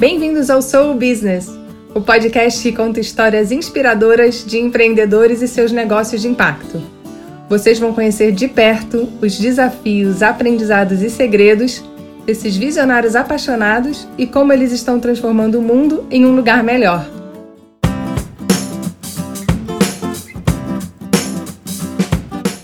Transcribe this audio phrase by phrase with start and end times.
[0.00, 1.46] Bem-vindos ao Soul Business,
[1.94, 6.82] o podcast que conta histórias inspiradoras de empreendedores e seus negócios de impacto.
[7.50, 11.84] Vocês vão conhecer de perto os desafios, aprendizados e segredos
[12.24, 17.06] desses visionários apaixonados e como eles estão transformando o mundo em um lugar melhor.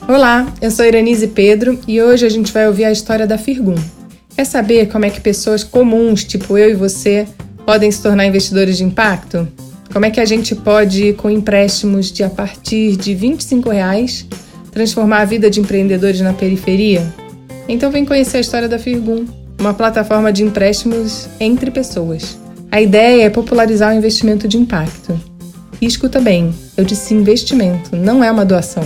[0.08, 3.76] Olá, eu sou Iranise Pedro e hoje a gente vai ouvir a história da Firgum.
[4.36, 7.26] Quer saber como é que pessoas comuns, tipo eu e você,
[7.64, 9.48] podem se tornar investidores de impacto?
[9.90, 14.26] Como é que a gente pode, com empréstimos de a partir de 25 reais,
[14.70, 17.02] transformar a vida de empreendedores na periferia?
[17.66, 19.24] Então vem conhecer a história da Firgum,
[19.58, 22.38] uma plataforma de empréstimos entre pessoas.
[22.70, 25.18] A ideia é popularizar o investimento de impacto.
[25.80, 28.84] E escuta bem, eu disse investimento, não é uma doação.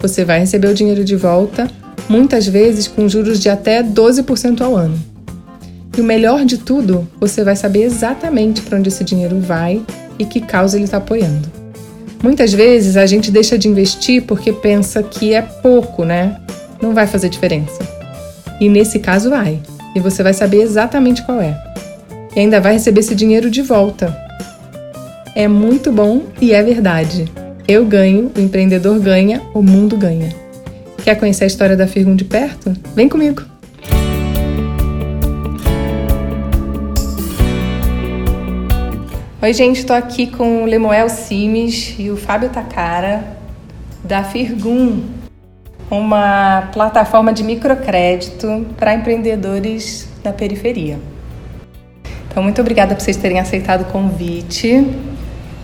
[0.00, 1.70] Você vai receber o dinheiro de volta
[2.08, 4.98] muitas vezes com juros de até 12% ao ano.
[5.96, 9.82] E o melhor de tudo, você vai saber exatamente para onde esse dinheiro vai
[10.18, 11.48] e que causa ele está apoiando.
[12.22, 16.40] Muitas vezes a gente deixa de investir porque pensa que é pouco, né?
[16.82, 17.78] Não vai fazer diferença.
[18.60, 19.60] E nesse caso vai.
[19.94, 21.56] E você vai saber exatamente qual é.
[22.34, 24.16] E ainda vai receber esse dinheiro de volta.
[25.34, 27.30] É muito bom e é verdade.
[27.66, 30.47] Eu ganho, o empreendedor ganha, o mundo ganha.
[31.02, 32.74] Quer conhecer a história da Firgum de perto?
[32.94, 33.42] Vem comigo!
[39.40, 43.38] Oi, gente, estou aqui com o Lemuel Simes e o Fábio Takara
[44.02, 45.04] da Firgum,
[45.90, 50.98] uma plataforma de microcrédito para empreendedores da periferia.
[52.28, 54.86] Então, muito obrigada por vocês terem aceitado o convite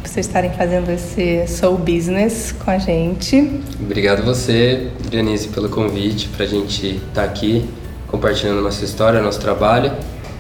[0.05, 3.51] por vocês estarem fazendo esse Soul Business com a gente.
[3.81, 7.65] Obrigado você, Denise, pelo convite para a gente estar tá aqui
[8.09, 9.91] compartilhando nossa história, nosso trabalho.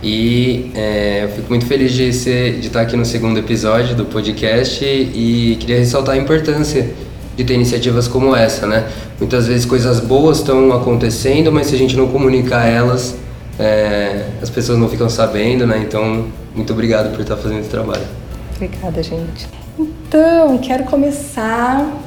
[0.02, 4.04] E é, eu fico muito feliz de, ser, de estar aqui no segundo episódio do
[4.04, 6.90] podcast e queria ressaltar a importância
[7.34, 8.86] de ter iniciativas como essa, né?
[9.18, 13.16] Muitas vezes coisas boas estão acontecendo, mas se a gente não comunicar elas,
[13.58, 15.83] é, as pessoas não ficam sabendo, né?
[15.89, 18.23] Então, muito obrigado por estar fazendo esse trabalho.
[18.54, 19.48] Obrigada, gente.
[19.78, 22.00] Então, quero começar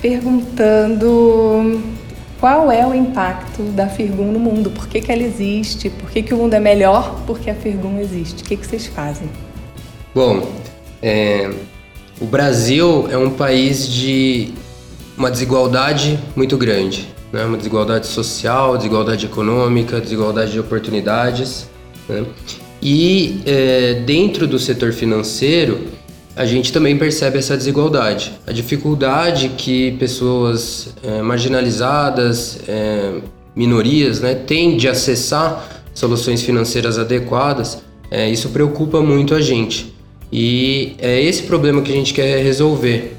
[0.00, 1.82] perguntando
[2.38, 4.70] qual é o impacto da Firgum no mundo?
[4.70, 5.90] Por que, que ela existe?
[5.90, 8.42] Por que, que o mundo é melhor porque a Firgum existe?
[8.42, 9.28] O que, que vocês fazem?
[10.14, 10.46] Bom,
[11.02, 11.50] é,
[12.20, 14.54] o Brasil é um país de
[15.16, 17.08] uma desigualdade muito grande.
[17.32, 17.44] Né?
[17.44, 21.68] Uma desigualdade social, desigualdade econômica, desigualdade de oportunidades.
[22.08, 22.24] Né?
[22.82, 25.86] E é, dentro do setor financeiro,
[26.36, 33.14] a gente também percebe essa desigualdade, a dificuldade que pessoas é, marginalizadas, é,
[33.54, 37.82] minorias, né, têm de acessar soluções financeiras adequadas.
[38.10, 39.96] É, isso preocupa muito a gente
[40.30, 43.16] e é esse problema que a gente quer resolver,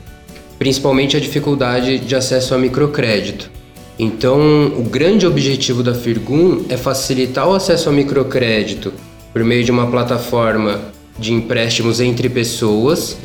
[0.60, 3.50] principalmente a dificuldade de acesso a microcrédito.
[3.98, 8.94] Então, o grande objetivo da Firgum é facilitar o acesso ao microcrédito
[9.34, 10.80] por meio de uma plataforma
[11.18, 13.18] de empréstimos entre pessoas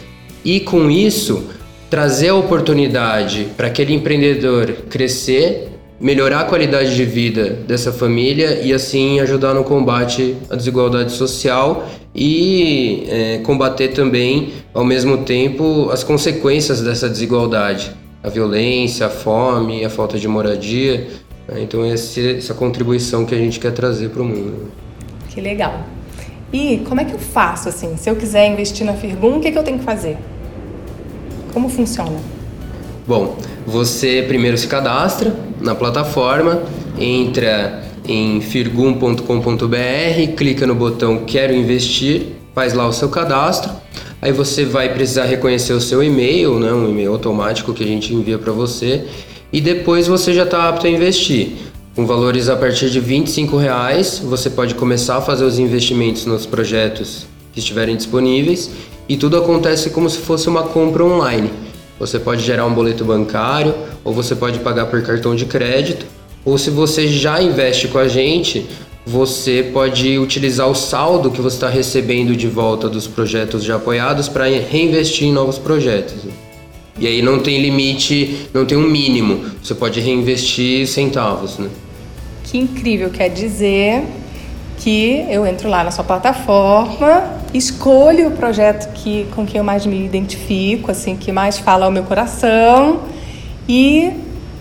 [0.44, 1.44] e com isso
[1.90, 5.68] trazer a oportunidade para aquele empreendedor crescer,
[6.00, 11.86] melhorar a qualidade de vida dessa família e assim ajudar no combate à desigualdade social
[12.14, 17.92] e é, combater também ao mesmo tempo as consequências dessa desigualdade,
[18.22, 21.06] a violência, a fome, a falta de moradia.
[21.56, 24.72] Então essa contribuição que a gente quer trazer para o mundo.
[25.32, 25.86] Que legal.
[26.52, 27.96] E como é que eu faço assim?
[27.96, 30.18] Se eu quiser investir na Firgum, o que, é que eu tenho que fazer?
[31.52, 32.18] Como funciona?
[33.06, 36.62] Bom, você primeiro se cadastra na plataforma,
[36.98, 43.72] entra em firgum.com.br, clica no botão Quero Investir, faz lá o seu cadastro.
[44.20, 48.14] Aí você vai precisar reconhecer o seu e-mail, né, um e-mail automático que a gente
[48.14, 49.06] envia para você,
[49.52, 51.71] e depois você já está apto a investir.
[51.94, 53.22] Com valores a partir de R$
[53.60, 58.70] reais, você pode começar a fazer os investimentos nos projetos que estiverem disponíveis
[59.06, 61.50] e tudo acontece como se fosse uma compra online.
[62.00, 66.06] Você pode gerar um boleto bancário ou você pode pagar por cartão de crédito,
[66.46, 68.66] ou se você já investe com a gente,
[69.04, 74.30] você pode utilizar o saldo que você está recebendo de volta dos projetos já apoiados
[74.30, 76.24] para reinvestir em novos projetos.
[76.98, 79.44] E aí não tem limite, não tem um mínimo.
[79.62, 81.68] Você pode reinvestir centavos, né?
[82.52, 84.04] Que incrível, quer dizer
[84.76, 89.86] que eu entro lá na sua plataforma, escolho o projeto que, com que eu mais
[89.86, 93.04] me identifico, assim, que mais fala ao meu coração
[93.66, 94.12] e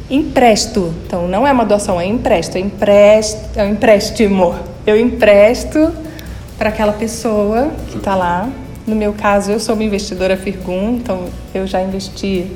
[0.09, 0.93] empresto.
[1.05, 2.61] Então não é uma doação, é empresto, é,
[3.57, 4.55] é um empréstimo.
[4.87, 5.91] Eu empresto
[6.57, 8.49] para aquela pessoa que está lá.
[8.87, 12.47] No meu caso, eu sou uma investidora Firgum, então eu já investi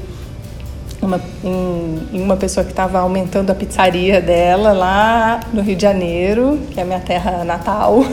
[1.06, 5.81] uma, em, em, uma pessoa que estava aumentando a pizzaria dela lá no Rio de
[5.81, 7.98] Janeiro, que é a minha terra natal.
[7.98, 8.06] Uhum.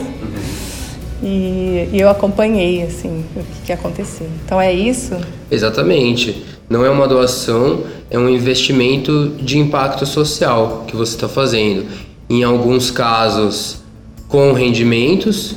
[1.21, 4.27] E, e, eu acompanhei assim o que, que aconteceu.
[4.45, 5.15] Então é isso?
[5.49, 6.45] Exatamente.
[6.69, 11.85] Não é uma doação, é um investimento de impacto social que você está fazendo.
[12.29, 13.83] Em alguns casos,
[14.27, 15.55] com rendimentos,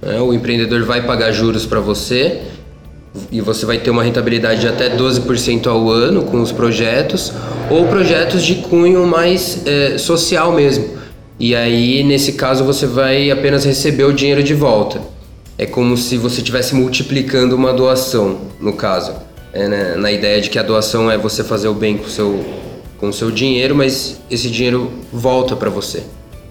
[0.00, 0.20] né?
[0.20, 2.42] o empreendedor vai pagar juros para você
[3.30, 7.32] e você vai ter uma rentabilidade de até 12% ao ano com os projetos,
[7.70, 11.02] ou projetos de cunho mais é, social mesmo.
[11.38, 15.00] E aí, nesse caso, você vai apenas receber o dinheiro de volta.
[15.58, 19.14] É como se você estivesse multiplicando uma doação, no caso.
[19.52, 19.94] É, né?
[19.96, 22.44] Na ideia de que a doação é você fazer o bem com o seu,
[22.98, 26.02] com seu dinheiro, mas esse dinheiro volta para você.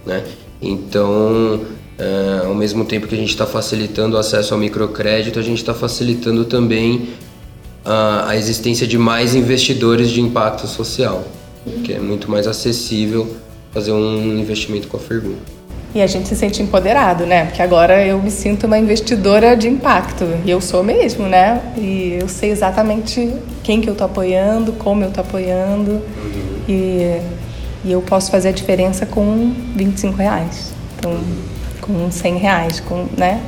[0.06, 0.24] Né?
[0.62, 1.62] Então,
[2.02, 5.60] Uh, ao mesmo tempo que a gente está facilitando o acesso ao microcrédito, a gente
[5.60, 7.10] está facilitando também
[7.86, 11.24] a, a, existência de mais investidores de impacto social,
[11.84, 13.36] que é muito mais acessível
[13.72, 15.36] fazer um investimento com a Fergun.
[15.94, 17.46] E a gente se sente empoderado, né?
[17.46, 20.26] Porque agora eu me sinto uma investidora de impacto.
[20.44, 21.62] E eu sou mesmo, né?
[21.78, 23.32] E eu sei exatamente
[23.62, 25.92] quem que eu tô apoiando, como eu tô apoiando.
[25.92, 26.02] Uhum.
[26.68, 27.22] E,
[27.86, 30.72] e eu posso fazer a diferença com 25 reais.
[30.98, 31.20] Então,
[31.82, 33.42] com 100 reais, com, né?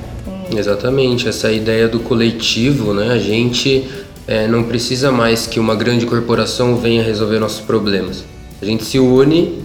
[0.56, 3.12] Exatamente, essa ideia do coletivo, né?
[3.12, 3.88] A gente
[4.28, 8.24] é, não precisa mais que uma grande corporação venha resolver nossos problemas.
[8.62, 9.62] A gente se une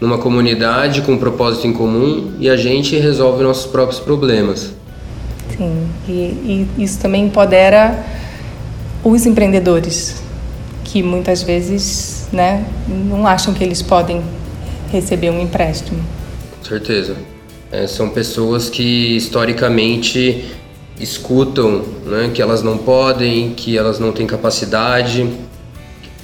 [0.00, 4.72] numa comunidade com um propósito em comum e a gente resolve nossos próprios problemas.
[5.56, 8.04] Sim, e, e isso também empodera
[9.02, 10.22] os empreendedores,
[10.84, 14.22] que muitas vezes né, não acham que eles podem
[14.92, 16.00] receber um empréstimo.
[16.58, 17.16] Com certeza.
[17.70, 20.44] É, são pessoas que historicamente
[20.98, 25.28] escutam né, que elas não podem, que elas não têm capacidade,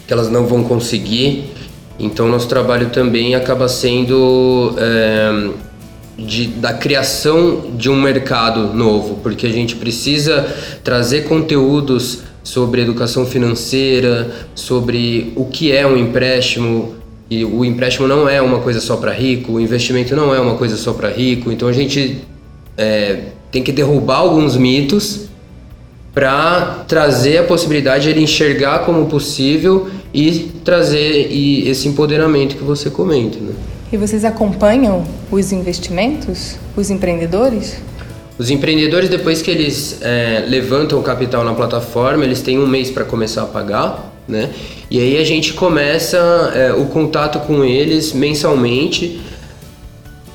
[0.06, 1.52] que elas não vão conseguir.
[1.98, 5.50] Então, nosso trabalho também acaba sendo é,
[6.18, 10.46] de, da criação de um mercado novo, porque a gente precisa
[10.82, 16.94] trazer conteúdos sobre educação financeira, sobre o que é um empréstimo,
[17.30, 20.56] e o empréstimo não é uma coisa só para rico, o investimento não é uma
[20.56, 21.50] coisa só para rico.
[21.50, 22.20] Então a gente
[22.76, 25.28] é, tem que derrubar alguns mitos
[26.12, 32.62] para trazer a possibilidade de ele enxergar como possível e trazer e esse empoderamento que
[32.62, 33.38] você comenta.
[33.38, 33.52] Né?
[33.92, 37.76] E vocês acompanham os investimentos, os empreendedores?
[38.38, 42.90] Os empreendedores, depois que eles é, levantam o capital na plataforma, eles têm um mês
[42.90, 44.50] para começar a pagar né?
[44.90, 46.18] E aí a gente começa
[46.54, 49.20] é, o contato com eles mensalmente,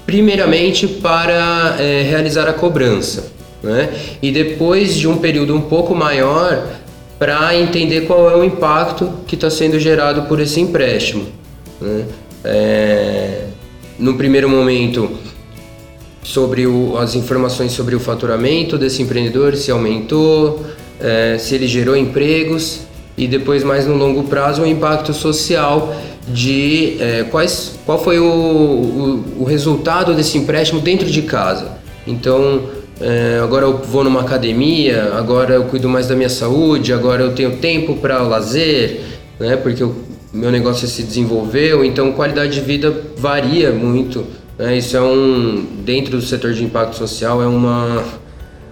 [0.05, 3.31] primeiramente para é, realizar a cobrança,
[3.61, 3.89] né?
[4.21, 6.67] E depois de um período um pouco maior
[7.17, 11.25] para entender qual é o impacto que está sendo gerado por esse empréstimo.
[11.81, 12.05] Né?
[12.45, 13.41] É,
[13.99, 15.11] no primeiro momento,
[16.23, 20.65] sobre o, as informações sobre o faturamento desse empreendedor, se aumentou,
[21.01, 22.87] é, se ele gerou empregos
[23.19, 25.93] e depois mais no longo prazo o impacto social
[26.25, 31.79] de é, quais, qual foi o, o, o, resultado desse empréstimo dentro de casa.
[32.07, 32.61] Então,
[33.01, 37.33] é, agora eu vou numa academia, agora eu cuido mais da minha saúde, agora eu
[37.35, 39.01] tenho tempo para lazer,
[39.37, 39.93] né, porque o
[40.31, 44.25] meu negócio se desenvolveu, então qualidade de vida varia muito.
[44.57, 48.01] Né, isso é um, dentro do setor de impacto social, é uma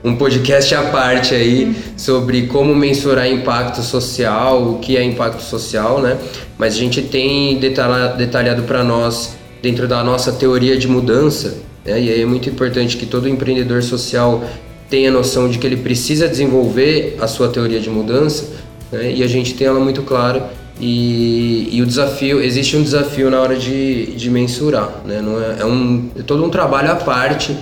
[0.07, 6.01] um podcast à parte aí sobre como mensurar impacto social, o que é impacto social,
[6.01, 6.17] né?
[6.57, 12.01] Mas a gente tem detalhado, para nós dentro da nossa teoria de mudança, né?
[12.01, 14.43] E aí é muito importante que todo empreendedor social
[14.89, 18.45] tenha noção de que ele precisa desenvolver a sua teoria de mudança,
[18.91, 19.11] né?
[19.13, 20.49] E a gente tem ela muito clara
[20.79, 25.21] e, e, o desafio existe um desafio na hora de, de mensurar, né?
[25.21, 27.57] Não é, é um é todo um trabalho à parte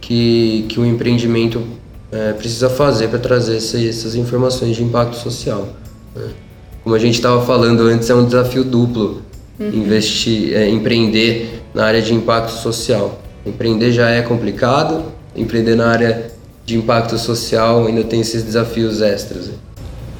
[0.00, 1.79] que, que o empreendimento
[2.12, 5.68] é, precisa fazer para trazer esse, essas informações de impacto social.
[6.14, 6.28] Né?
[6.82, 9.22] Como a gente estava falando antes, é um desafio duplo
[9.58, 9.68] uhum.
[9.68, 13.20] investir, é, empreender na área de impacto social.
[13.46, 15.04] Empreender já é complicado,
[15.36, 16.30] empreender na área
[16.64, 19.48] de impacto social ainda tem esses desafios extras.
[19.48, 19.54] Né?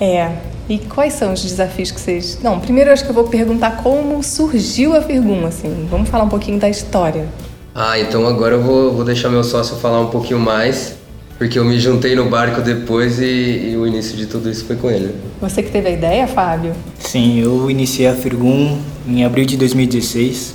[0.00, 0.32] É.
[0.68, 2.38] E quais são os desafios que vocês.
[2.40, 5.88] Não, primeiro eu acho que eu vou perguntar como surgiu a Firgum, assim.
[5.90, 7.26] Vamos falar um pouquinho da história.
[7.74, 10.99] Ah, então agora eu vou, vou deixar meu sócio falar um pouquinho mais
[11.40, 14.76] porque eu me juntei no barco depois e, e, o início de tudo isso foi
[14.76, 15.14] com ele.
[15.40, 16.74] Você que teve a ideia, Fábio?
[16.98, 18.78] Sim, eu iniciei a Firgum
[19.08, 20.54] em abril de 2016.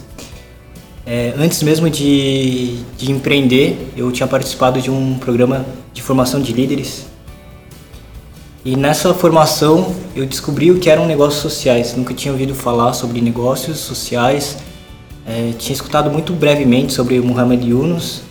[1.07, 6.53] É, antes mesmo de, de empreender, eu tinha participado de um programa de formação de
[6.53, 7.07] líderes.
[8.63, 11.95] E nessa formação eu descobri o que eram negócios sociais.
[11.97, 14.59] Nunca tinha ouvido falar sobre negócios sociais.
[15.25, 18.21] É, tinha escutado muito brevemente sobre Muhammad Yunus.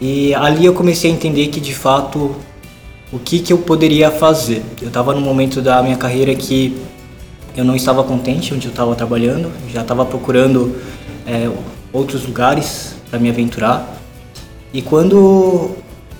[0.00, 2.34] E ali eu comecei a entender que de fato
[3.12, 4.62] o que, que eu poderia fazer.
[4.80, 6.76] Eu estava num momento da minha carreira que
[7.56, 10.76] eu não estava contente onde eu estava trabalhando, já estava procurando
[11.26, 11.50] é,
[11.92, 13.96] outros lugares para me aventurar.
[14.72, 15.70] E quando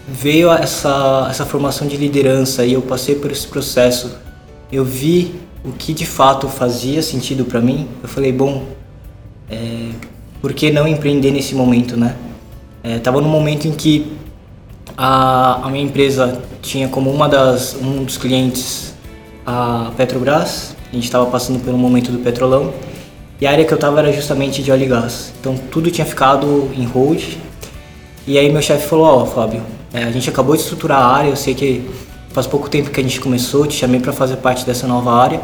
[0.08, 4.16] veio essa, essa formação de liderança e eu passei por esse processo,
[4.72, 7.88] eu vi o que de fato fazia sentido para mim.
[8.02, 8.64] Eu falei, bom,
[9.50, 9.90] é,
[10.40, 12.16] por que não empreender nesse momento, né?
[12.94, 14.12] Estava é, num momento em que
[14.96, 18.94] a, a minha empresa tinha como uma das, um dos clientes
[19.44, 22.72] a Petrobras, a gente estava passando um momento do petrolão,
[23.40, 25.32] e a área que eu estava era justamente de óleo e gás.
[25.40, 27.22] Então tudo tinha ficado em hold.
[28.26, 29.62] E aí meu chefe falou, ó, oh, Fábio,
[29.92, 31.88] é, a gente acabou de estruturar a área, eu sei que
[32.30, 35.40] faz pouco tempo que a gente começou, te chamei para fazer parte dessa nova área,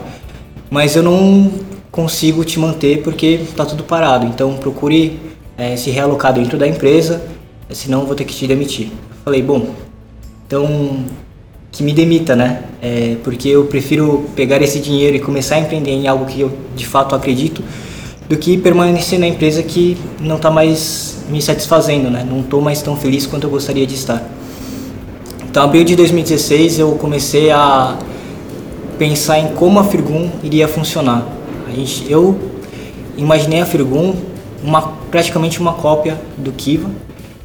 [0.71, 1.51] mas eu não
[1.91, 4.27] consigo te manter porque está tudo parado.
[4.27, 5.32] Então procure
[5.63, 7.23] é, se realocar dentro da empresa,
[7.71, 8.91] senão eu vou ter que te demitir.
[9.25, 9.69] Falei, bom,
[10.45, 11.05] então
[11.71, 12.65] que me demita, né?
[12.83, 16.51] É, porque eu prefiro pegar esse dinheiro e começar a empreender em algo que eu
[16.75, 17.63] de fato acredito
[18.29, 22.27] do que permanecer na empresa que não está mais me satisfazendo, né?
[22.29, 24.21] Não estou mais tão feliz quanto eu gostaria de estar.
[25.49, 27.97] Então, abril de 2016 eu comecei a
[28.99, 31.25] pensar em como a Firgum iria funcionar.
[31.69, 32.37] A gente, eu
[33.17, 34.32] imaginei a Firgum
[34.63, 36.91] uma, praticamente uma cópia do Kiva,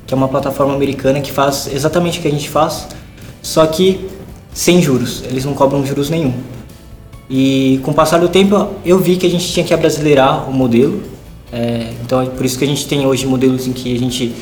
[0.06, 2.88] que é uma plataforma americana que faz exatamente o que a gente faz,
[3.42, 4.08] só que
[4.54, 5.24] sem juros.
[5.30, 6.34] Eles não cobram juros nenhum.
[7.30, 10.54] E com o passar do tempo eu vi que a gente tinha que abrasileirar o
[10.54, 11.04] modelo.
[11.52, 14.34] É, então é por isso que a gente tem hoje modelos em que a gente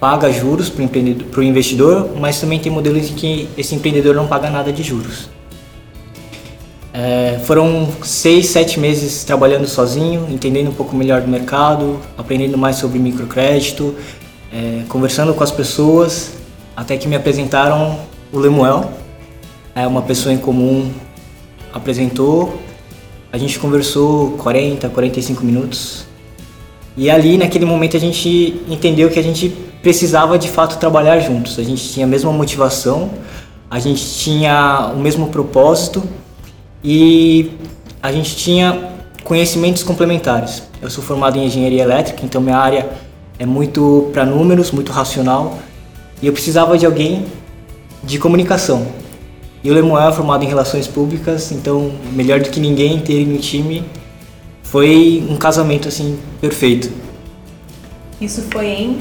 [0.00, 4.48] paga juros para o investidor, mas também tem modelos em que esse empreendedor não paga
[4.48, 5.28] nada de juros.
[7.00, 12.74] É, foram seis, sete meses trabalhando sozinho, entendendo um pouco melhor do mercado, aprendendo mais
[12.74, 13.94] sobre microcrédito,
[14.52, 16.32] é, conversando com as pessoas,
[16.76, 18.00] até que me apresentaram
[18.32, 18.90] o Lemuel,
[19.76, 20.90] é uma pessoa em comum
[21.72, 22.58] apresentou,
[23.32, 26.04] a gente conversou 40, 45 minutos.
[26.96, 29.50] E ali, naquele momento, a gente entendeu que a gente
[29.80, 31.60] precisava de fato trabalhar juntos.
[31.60, 33.08] A gente tinha a mesma motivação,
[33.70, 36.02] a gente tinha o mesmo propósito
[36.82, 37.50] e
[38.02, 38.92] a gente tinha
[39.24, 40.62] conhecimentos complementares.
[40.80, 42.88] Eu sou formado em engenharia elétrica, então minha área
[43.38, 45.58] é muito para números, muito racional.
[46.22, 47.26] E eu precisava de alguém
[48.02, 48.86] de comunicação.
[49.62, 53.38] E o Lemuel é formado em relações públicas, então melhor do que ninguém ter no
[53.38, 53.84] time
[54.62, 56.90] foi um casamento assim perfeito.
[58.20, 58.98] Isso foi em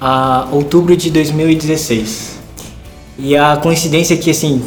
[0.00, 2.36] a outubro de 2016.
[3.18, 4.62] E a coincidência é que assim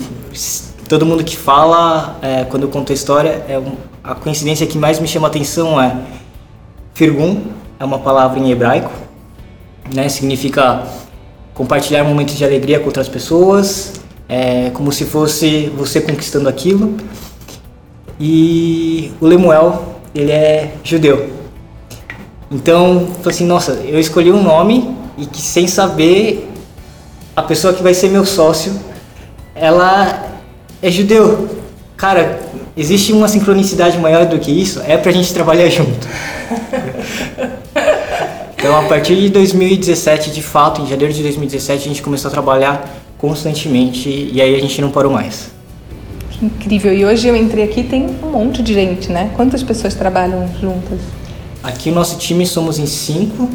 [0.90, 3.62] todo mundo que fala é, quando eu conto a história é
[4.04, 5.96] a coincidência que mais me chama a atenção é
[6.96, 7.44] Firgun
[7.80, 8.92] é uma palavra em hebraico,
[9.94, 10.10] né?
[10.10, 10.84] Significa
[11.54, 13.94] compartilhar momentos de alegria com outras pessoas,
[14.28, 16.98] é, como se fosse você conquistando aquilo.
[18.20, 21.30] E o Lemuel, ele é judeu.
[22.52, 26.52] Então, assim, nossa, eu escolhi um nome e que sem saber
[27.34, 28.78] a pessoa que vai ser meu sócio,
[29.56, 30.29] ela
[30.82, 31.50] é judeu.
[31.98, 32.40] Cara,
[32.78, 34.82] existe uma sincronicidade maior do que isso?
[34.88, 36.08] É pra gente trabalhar junto.
[38.58, 42.32] Então, a partir de 2017, de fato, em janeiro de 2017, a gente começou a
[42.32, 45.52] trabalhar constantemente e aí a gente não parou mais.
[46.30, 46.94] Que incrível!
[46.94, 49.32] E hoje eu entrei aqui tem um monte de gente, né?
[49.36, 51.00] Quantas pessoas trabalham juntas?
[51.62, 53.50] Aqui o nosso time somos em cinco.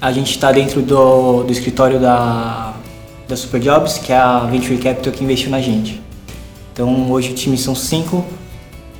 [0.00, 2.74] A gente está dentro do, do escritório da,
[3.28, 6.00] da Superjobs, que é a Venture Capital que investiu na gente.
[6.72, 8.24] Então hoje o time são cinco,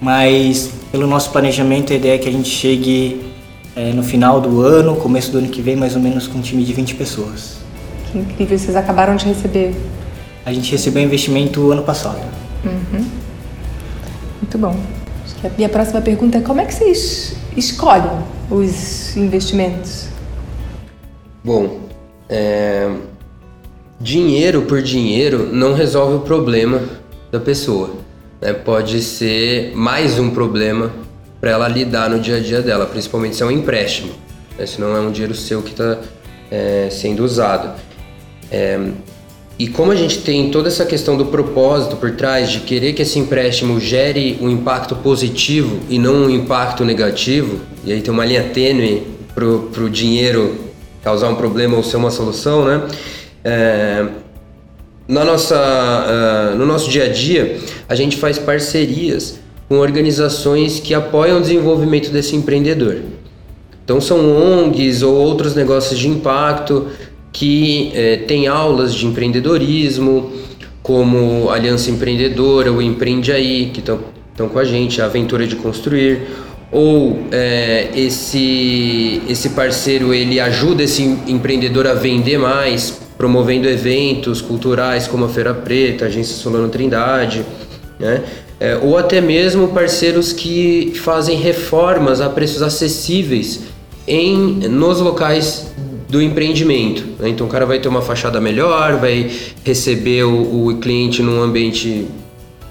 [0.00, 3.33] mas pelo nosso planejamento a ideia é que a gente chegue
[3.75, 6.43] é, no final do ano, começo do ano que vem, mais ou menos com um
[6.43, 7.57] time de 20 pessoas.
[8.11, 9.75] Que incrível, vocês acabaram de receber?
[10.45, 12.21] A gente recebeu investimento ano passado.
[12.64, 13.07] Uhum.
[14.43, 14.76] Muito bom.
[15.43, 18.11] A minha próxima pergunta é como é que vocês escolhem
[18.50, 20.09] os investimentos?
[21.43, 21.81] Bom,
[22.29, 22.91] é...
[23.99, 27.02] dinheiro por dinheiro não resolve o problema
[27.33, 27.91] da pessoa.
[28.41, 28.53] Né?
[28.53, 30.93] Pode ser mais um problema
[31.41, 34.12] para ela lidar no dia a dia dela, principalmente se é um empréstimo,
[34.59, 34.67] né?
[34.67, 35.99] se não é um dinheiro seu que está
[36.51, 37.81] é, sendo usado.
[38.51, 38.79] É,
[39.59, 43.01] e como a gente tem toda essa questão do propósito por trás, de querer que
[43.01, 48.27] esse empréstimo gere um impacto positivo e não um impacto negativo, e aí tem uma
[48.27, 50.57] linha tênue pro dinheiro
[51.03, 52.87] causar um problema ou ser uma solução, né?
[53.45, 54.07] É,
[55.09, 60.95] na nossa, uh, no nosso dia a dia, a gente faz parcerias com organizações que
[60.95, 62.97] apoiam o desenvolvimento desse empreendedor.
[63.85, 66.89] Então são ONGs ou outros negócios de impacto
[67.33, 70.31] que eh, têm aulas de empreendedorismo,
[70.83, 76.23] como Aliança Empreendedora, o Empreende Aí, que estão com a gente, a Aventura de Construir,
[76.71, 85.07] ou é, esse, esse parceiro ele ajuda esse empreendedor a vender mais, promovendo eventos culturais
[85.07, 87.47] como a Feira Preta, a Agência Solano Trindade,
[87.97, 88.21] né?
[88.59, 93.61] É, ou até mesmo parceiros que fazem reformas a preços acessíveis
[94.09, 94.37] em,
[94.69, 95.73] nos locais
[96.09, 97.05] do empreendimento.
[97.21, 97.29] Né?
[97.29, 99.31] Então o cara vai ter uma fachada melhor, vai
[99.64, 102.09] receber o, o cliente num ambiente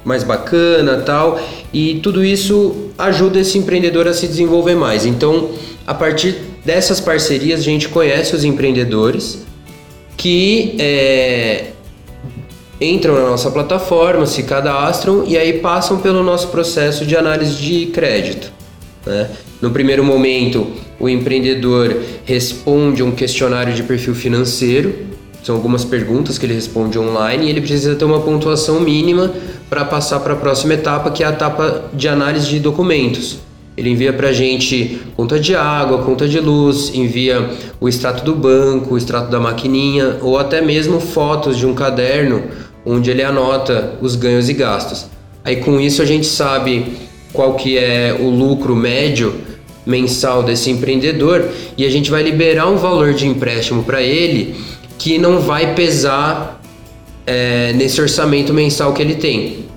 [0.04, 1.40] mais bacana tal
[1.72, 5.52] e tudo isso ajuda esse empreendedor a se desenvolver mais então
[5.86, 9.46] a partir dessas parcerias a gente conhece os empreendedores
[10.22, 11.72] que é,
[12.80, 17.88] entram na nossa plataforma se cadastram e aí passam pelo nosso processo de análise de
[17.88, 18.52] crédito
[19.04, 19.32] né?
[19.60, 20.68] no primeiro momento
[21.00, 25.10] o empreendedor responde um questionário de perfil financeiro
[25.44, 29.34] são algumas perguntas que ele responde online e ele precisa ter uma pontuação mínima
[29.72, 33.40] para passar para a próxima etapa, que é a etapa de análise de documentos.
[33.78, 37.50] Ele envia para a gente conta de água, conta de luz, envia
[37.80, 42.44] o extrato do banco, o extrato da maquininha ou até mesmo fotos de um caderno
[42.86, 45.08] onde ele anota os ganhos e gastos.
[45.44, 46.86] Aí com isso a gente sabe
[47.32, 49.34] qual que é o lucro médio
[49.86, 54.56] mensal desse empreendedor e a gente vai liberar um valor de empréstimo para ele
[54.98, 56.62] que não vai pesar
[57.26, 59.71] é, nesse orçamento mensal que ele tem.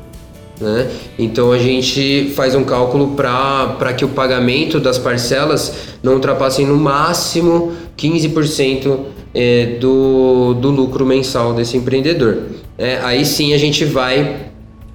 [0.61, 0.91] Né?
[1.19, 6.77] Então a gente faz um cálculo para que o pagamento das parcelas não ultrapassem no
[6.77, 8.99] máximo 15%
[9.35, 12.43] é, do, do lucro mensal desse empreendedor.
[12.79, 14.47] É, aí sim a gente vai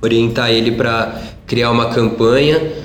[0.01, 2.79] orientar ele para criar uma campanha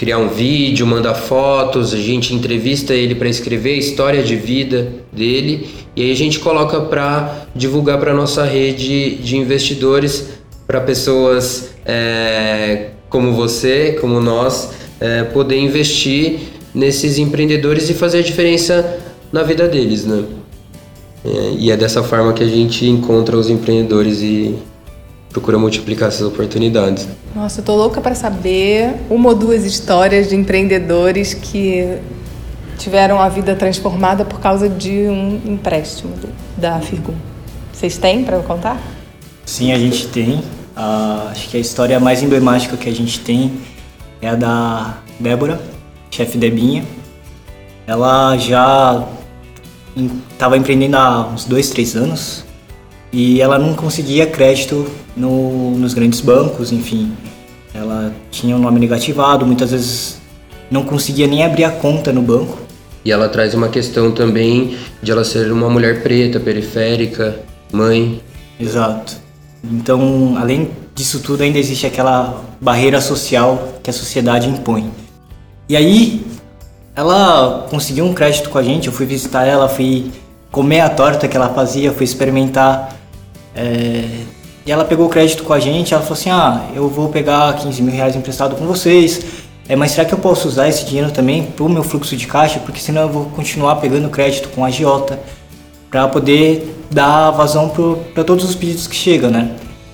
[0.00, 4.94] criar um vídeo, mandar fotos, a gente entrevista ele para escrever a história de vida
[5.12, 10.30] dele e aí a gente coloca para divulgar para nossa rede de investidores,
[10.66, 16.40] para pessoas é, como você, como nós, é, poder investir
[16.72, 18.98] nesses empreendedores e fazer a diferença
[19.32, 20.24] na vida deles, né?
[21.24, 24.56] É, e é dessa forma que a gente encontra os empreendedores e
[25.30, 27.08] procura multiplicar essas oportunidades.
[27.34, 31.98] Nossa, eu tô louca para saber uma ou duas histórias de empreendedores que
[32.78, 36.14] tiveram a vida transformada por causa de um empréstimo
[36.56, 37.14] da Firgum.
[37.72, 38.80] Vocês têm para contar?
[39.44, 40.42] Sim, a gente tem.
[40.80, 43.52] Uh, acho que a história mais emblemática que a gente tem
[44.22, 45.60] é a da Débora,
[46.10, 46.86] chefe Debinha.
[47.86, 49.06] Ela já
[50.32, 52.46] estava empreendendo há uns dois, três anos
[53.12, 57.12] e ela não conseguia crédito no, nos grandes bancos, enfim.
[57.74, 60.18] Ela tinha o um nome negativado, muitas vezes
[60.70, 62.58] não conseguia nem abrir a conta no banco.
[63.04, 67.38] E ela traz uma questão também de ela ser uma mulher preta, periférica,
[67.70, 68.22] mãe.
[68.58, 69.29] Exato.
[69.62, 74.90] Então, além disso tudo, ainda existe aquela barreira social que a sociedade impõe.
[75.68, 76.26] E aí,
[76.94, 80.10] ela conseguiu um crédito com a gente, eu fui visitar ela, fui
[80.50, 82.96] comer a torta que ela fazia, fui experimentar
[83.54, 84.04] é,
[84.66, 87.54] e ela pegou o crédito com a gente, ela falou assim, ah, eu vou pegar
[87.54, 89.24] 15 mil reais emprestado com vocês,
[89.68, 92.26] é, mas será que eu posso usar esse dinheiro também para o meu fluxo de
[92.26, 92.58] caixa?
[92.60, 95.18] Porque senão eu vou continuar pegando crédito com a agiota
[95.90, 97.70] para poder dar vazão
[98.14, 99.52] para todos os pedidos que chegam, né?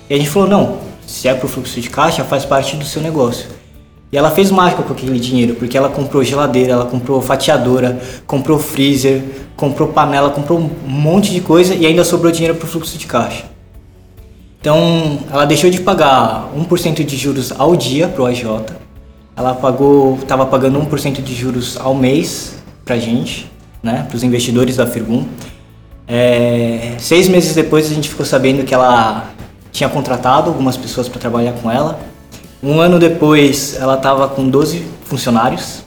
[0.09, 2.85] E a gente falou, não, se é para o fluxo de caixa, faz parte do
[2.85, 3.47] seu negócio.
[4.11, 8.57] E ela fez mágica com aquele dinheiro, porque ela comprou geladeira, ela comprou fatiadora, comprou
[8.57, 9.21] freezer,
[9.55, 13.05] comprou panela, comprou um monte de coisa e ainda sobrou dinheiro para o fluxo de
[13.05, 13.43] caixa.
[14.59, 18.43] Então, ela deixou de pagar 1% de juros ao dia para o AJ.
[19.35, 23.51] Ela pagou, estava pagando 1% de juros ao mês para gente,
[23.83, 25.25] né, para os investidores da Firgum.
[26.07, 29.29] É, seis meses depois a gente ficou sabendo que ela
[29.71, 31.99] tinha contratado algumas pessoas para trabalhar com ela
[32.61, 35.83] um ano depois, ela estava com 12 funcionários.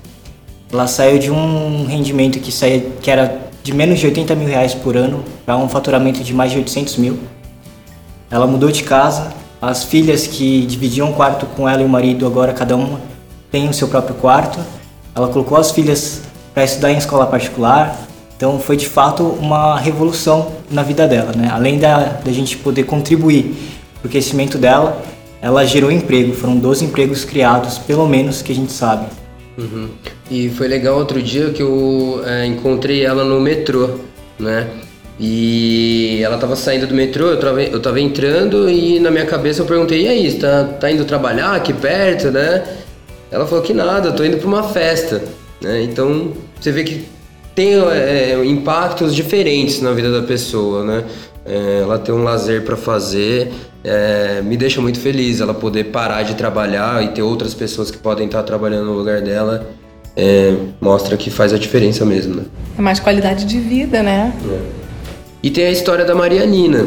[0.73, 4.73] Ela saiu de um rendimento que, saía, que era de menos de 80 mil reais
[4.73, 7.19] por ano para um faturamento de mais de 800 mil.
[8.31, 9.33] Ela mudou de casa.
[9.61, 13.01] As filhas que dividiam o quarto com ela e o marido, agora cada uma
[13.51, 14.61] tem o seu próprio quarto.
[15.13, 16.23] Ela colocou as filhas
[16.55, 17.99] para estudar em escola particular.
[18.41, 21.51] Então foi de fato uma revolução na vida dela, né?
[21.53, 23.55] Além da, da gente poder contribuir
[24.01, 25.03] para o crescimento dela,
[25.43, 26.33] ela gerou emprego.
[26.33, 29.09] Foram 12 empregos criados, pelo menos que a gente sabe.
[29.59, 29.91] Uhum.
[30.31, 33.99] E foi legal outro dia que eu é, encontrei ela no metrô,
[34.39, 34.71] né?
[35.19, 39.61] E ela tava saindo do metrô, eu tava, eu tava entrando e na minha cabeça
[39.61, 42.65] eu perguntei, e aí, tá, tá indo trabalhar aqui perto, né?
[43.31, 45.23] Ela falou que nada, eu tô indo pra uma festa,
[45.61, 45.83] né?
[45.83, 47.20] Então você vê que
[47.55, 51.05] tem é, impactos diferentes na vida da pessoa, né?
[51.45, 53.51] É, ela tem um lazer para fazer,
[53.83, 57.99] é, me deixa muito feliz ela poder parar de trabalhar e ter outras pessoas que
[57.99, 59.67] podem estar trabalhando no lugar dela.
[60.81, 62.43] Mostra que faz a diferença mesmo, né?
[62.79, 64.35] É mais qualidade de vida, né?
[64.45, 64.59] É.
[65.43, 66.87] E tem a história da Marianina,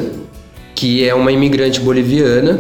[0.76, 2.60] que é uma imigrante boliviana.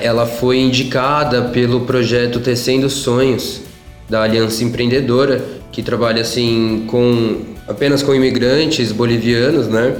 [0.00, 3.62] Ela foi indicada pelo projeto Tecendo Sonhos
[4.08, 5.42] da Aliança Empreendedora,
[5.72, 9.96] que trabalha assim com apenas com imigrantes bolivianos, né?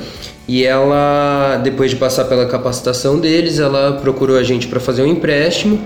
[0.46, 5.06] E ela, depois de passar pela capacitação deles, ela procurou a gente para fazer um
[5.06, 5.80] empréstimo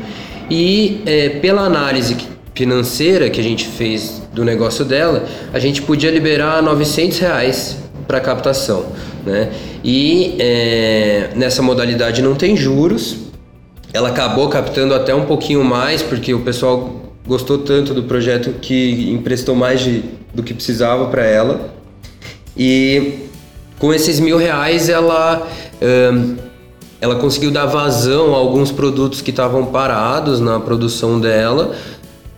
[0.51, 2.17] e é, pela análise
[2.55, 8.19] financeira que a gente fez do negócio dela, a gente podia liberar 900 reais para
[8.19, 8.87] captação.
[9.25, 9.51] Né?
[9.85, 13.17] E é, nessa modalidade não tem juros.
[13.93, 19.11] Ela acabou captando até um pouquinho mais, porque o pessoal gostou tanto do projeto que
[19.11, 21.75] emprestou mais de, do que precisava para ela.
[22.57, 23.27] E
[23.79, 25.47] com esses mil reais ela,
[27.01, 31.75] ela conseguiu dar vazão a alguns produtos que estavam parados na produção dela.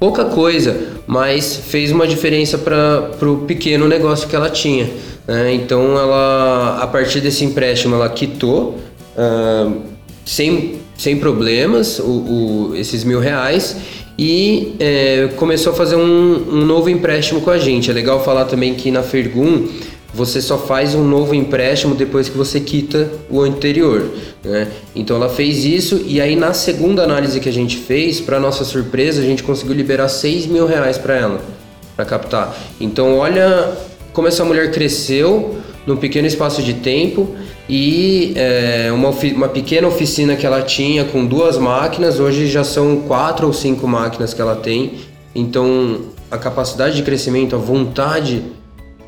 [0.00, 4.88] Pouca coisa, mas fez uma diferença para o pequeno negócio que ela tinha.
[5.26, 5.54] Né?
[5.54, 8.78] Então, ela, a partir desse empréstimo, ela quitou
[10.24, 13.76] sem, sem problemas o, o, esses mil reais
[14.18, 17.88] e é, começou a fazer um, um, novo empréstimo com a gente.
[17.88, 19.68] É legal falar também que na Fergum
[20.12, 24.10] você só faz um novo empréstimo depois que você quita o anterior.
[24.42, 24.66] Né?
[24.96, 28.64] Então ela fez isso e aí na segunda análise que a gente fez, para nossa
[28.64, 31.40] surpresa, a gente conseguiu liberar 6 mil reais para ela,
[31.94, 32.56] para captar.
[32.80, 33.72] Então olha
[34.12, 37.36] como essa mulher cresceu num pequeno espaço de tempo
[37.68, 43.00] e é, uma, uma pequena oficina que ela tinha com duas máquinas, hoje já são
[43.00, 44.94] quatro ou cinco máquinas que ela tem.
[45.34, 46.00] Então
[46.30, 48.42] a capacidade de crescimento, a vontade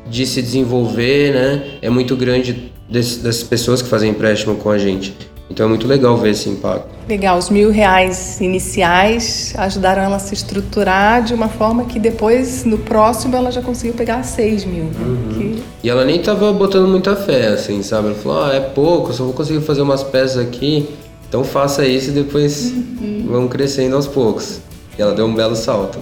[0.07, 5.15] de se desenvolver, né, é muito grande das pessoas que fazem empréstimo com a gente.
[5.51, 6.87] Então é muito legal ver esse impacto.
[7.09, 12.63] Legal, os mil reais iniciais ajudaram ela a se estruturar de uma forma que depois,
[12.63, 14.85] no próximo, ela já conseguiu pegar seis mil.
[14.85, 14.91] Né?
[15.01, 15.29] Uhum.
[15.33, 15.63] Que...
[15.83, 18.07] E ela nem tava botando muita fé, assim, sabe?
[18.07, 20.87] Ela falou, ah, é pouco, só vou conseguir fazer umas peças aqui,
[21.27, 23.27] então faça isso e depois uhum.
[23.29, 24.61] vamos crescendo aos poucos.
[24.97, 25.99] E ela deu um belo salto.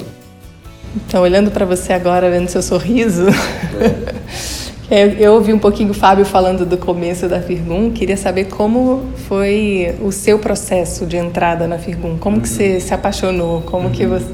[0.95, 3.25] Então, olhando para você agora, vendo seu sorriso...
[4.89, 5.15] É.
[5.19, 9.95] Eu ouvi um pouquinho o Fábio falando do começo da Firgum, queria saber como foi
[10.01, 12.41] o seu processo de entrada na Firgum, como uhum.
[12.41, 13.91] que você se apaixonou, como uhum.
[13.91, 14.25] que você...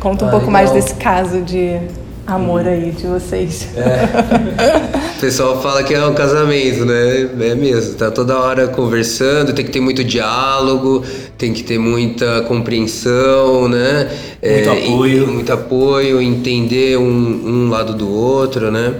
[0.00, 0.64] Conta um ah, pouco legal.
[0.64, 1.78] mais desse caso de
[2.26, 3.68] amor aí de vocês.
[3.76, 5.14] É.
[5.16, 7.30] O pessoal fala que é um casamento, né?
[7.40, 11.02] É mesmo, tá toda hora conversando, tem que ter muito diálogo,
[11.38, 14.10] tem que ter muita compreensão, né?
[14.42, 15.26] Muito é, apoio.
[15.28, 18.94] muito apoio, entender um, um lado do outro, né?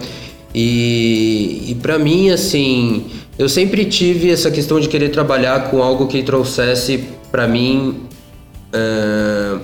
[0.55, 3.07] E, e para mim, assim,
[3.39, 8.03] eu sempre tive essa questão de querer trabalhar com algo que trouxesse para mim
[8.73, 9.61] uh,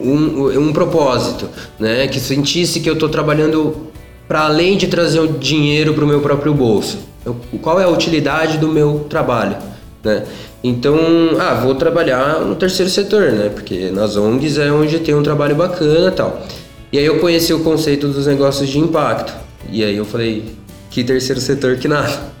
[0.00, 2.08] um, um propósito, né?
[2.08, 3.86] Que sentisse que eu estou trabalhando
[4.26, 6.98] para além de trazer o dinheiro para o meu próprio bolso.
[7.24, 9.56] Eu, qual é a utilidade do meu trabalho,
[10.02, 10.24] né?
[10.64, 10.98] Então,
[11.38, 13.48] ah, vou trabalhar no terceiro setor, né?
[13.48, 16.42] Porque nas ONGs é onde tem um trabalho bacana, tal.
[16.92, 19.45] E aí eu conheci o conceito dos negócios de impacto.
[19.70, 20.54] E aí eu falei,
[20.90, 22.34] que terceiro setor que nada.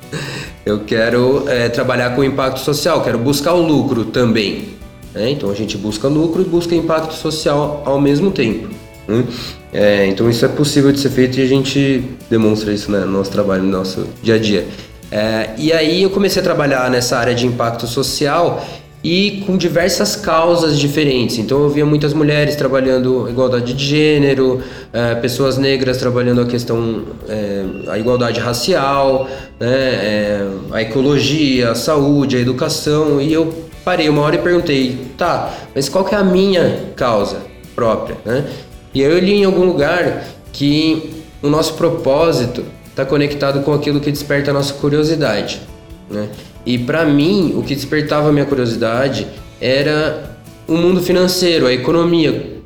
[0.64, 4.70] Eu quero é, trabalhar com impacto social, quero buscar o lucro também.
[5.14, 5.30] Né?
[5.30, 8.68] Então a gente busca lucro e busca impacto social ao mesmo tempo.
[9.06, 9.24] Né?
[9.72, 13.12] É, então isso é possível de ser feito e a gente demonstra isso né, no
[13.12, 14.66] nosso trabalho, no nosso dia a dia.
[15.10, 18.66] É, e aí eu comecei a trabalhar nessa área de impacto social
[19.06, 21.38] e com diversas causas diferentes.
[21.38, 24.60] Então eu via muitas mulheres trabalhando igualdade de gênero,
[24.92, 29.28] é, pessoas negras trabalhando a questão é, a igualdade racial,
[29.60, 34.98] né, é, a ecologia, a saúde, a educação e eu parei uma hora e perguntei,
[35.16, 37.36] tá, mas qual que é a minha causa
[37.76, 38.44] própria, né?
[38.92, 44.10] E eu li em algum lugar que o nosso propósito está conectado com aquilo que
[44.10, 45.60] desperta a nossa curiosidade,
[46.10, 46.28] né?
[46.66, 49.26] E para mim, o que despertava minha curiosidade
[49.60, 52.56] era o mundo financeiro, a economia.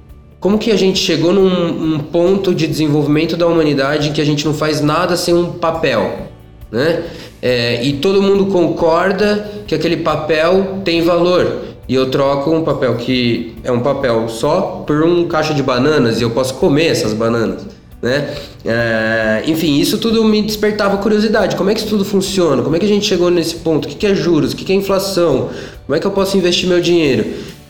[0.40, 4.24] Como que a gente chegou num um ponto de desenvolvimento da humanidade em que a
[4.24, 6.28] gente não faz nada sem um papel,
[6.72, 7.04] né?
[7.42, 11.68] É, e todo mundo concorda que aquele papel tem valor.
[11.88, 16.20] e eu troco um papel que é um papel só por um caixa de bananas
[16.20, 17.66] e eu posso comer essas bananas,
[18.02, 18.34] né?
[18.64, 21.56] É, enfim, isso tudo me despertava curiosidade.
[21.56, 22.62] Como é que isso tudo funciona?
[22.62, 23.86] Como é que a gente chegou nesse ponto?
[23.86, 24.52] O que é juros?
[24.52, 25.50] O que é inflação?
[25.86, 27.26] Como é que eu posso investir meu dinheiro?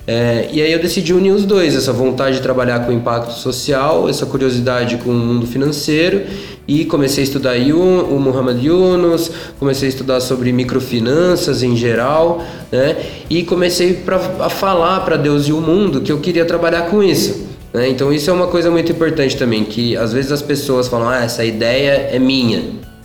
[0.07, 4.09] É, e aí eu decidi unir os dois, essa vontade de trabalhar com impacto social,
[4.09, 6.23] essa curiosidade com o mundo financeiro
[6.67, 12.97] e comecei a estudar o Muhammad Yunus, comecei a estudar sobre microfinanças em geral, né?
[13.29, 17.03] E comecei pra, a falar para Deus e o mundo que eu queria trabalhar com
[17.03, 17.50] isso.
[17.73, 17.89] Né?
[17.89, 21.25] Então isso é uma coisa muito importante também, que às vezes as pessoas falam, ah,
[21.25, 22.63] essa ideia é minha,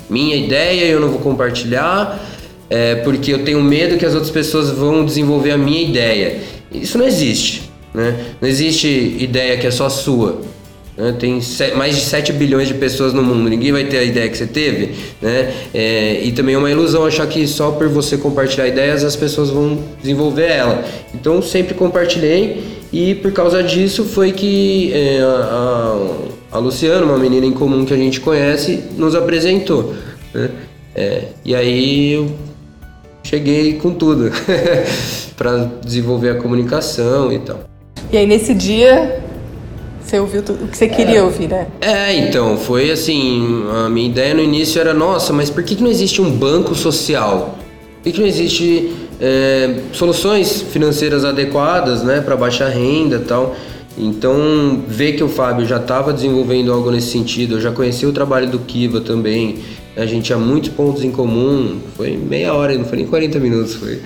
[0.09, 2.19] minha ideia eu não vou compartilhar,
[2.69, 6.39] é, porque eu tenho medo que as outras pessoas vão desenvolver a minha ideia.
[6.71, 7.71] Isso não existe.
[7.93, 8.15] Né?
[8.41, 8.87] Não existe
[9.19, 10.41] ideia que é só sua.
[10.97, 11.15] Né?
[11.17, 11.39] Tem
[11.75, 14.47] mais de 7 bilhões de pessoas no mundo, ninguém vai ter a ideia que você
[14.47, 14.95] teve.
[15.21, 15.53] Né?
[15.73, 19.49] É, e também é uma ilusão achar que só por você compartilhar ideias as pessoas
[19.49, 20.83] vão desenvolver ela.
[21.13, 22.63] Então sempre compartilhei
[22.95, 25.99] e por causa disso foi que é, a,
[26.53, 29.93] a, Luciana, uma menina em comum que a gente conhece, nos apresentou.
[30.33, 30.49] Né?
[30.95, 32.31] É, e aí eu
[33.21, 34.31] cheguei com tudo
[35.35, 37.59] para desenvolver a comunicação e tal.
[38.13, 39.21] E aí nesse dia
[40.01, 41.67] você ouviu tudo o que você queria é, ouvir, né?
[41.81, 45.83] É, então, foi assim, a minha ideia no início era, nossa, mas por que, que
[45.83, 47.57] não existe um banco social?
[47.95, 53.55] Por que, que não existe é, soluções financeiras adequadas, né, para baixa renda e tal?
[53.97, 58.11] Então, ver que o Fábio já estava desenvolvendo algo nesse sentido, eu já conheci o
[58.11, 59.59] trabalho do Kiva também,
[59.95, 63.75] a gente tinha muitos pontos em comum, foi meia hora, não foi nem 40 minutos,
[63.75, 64.01] foi,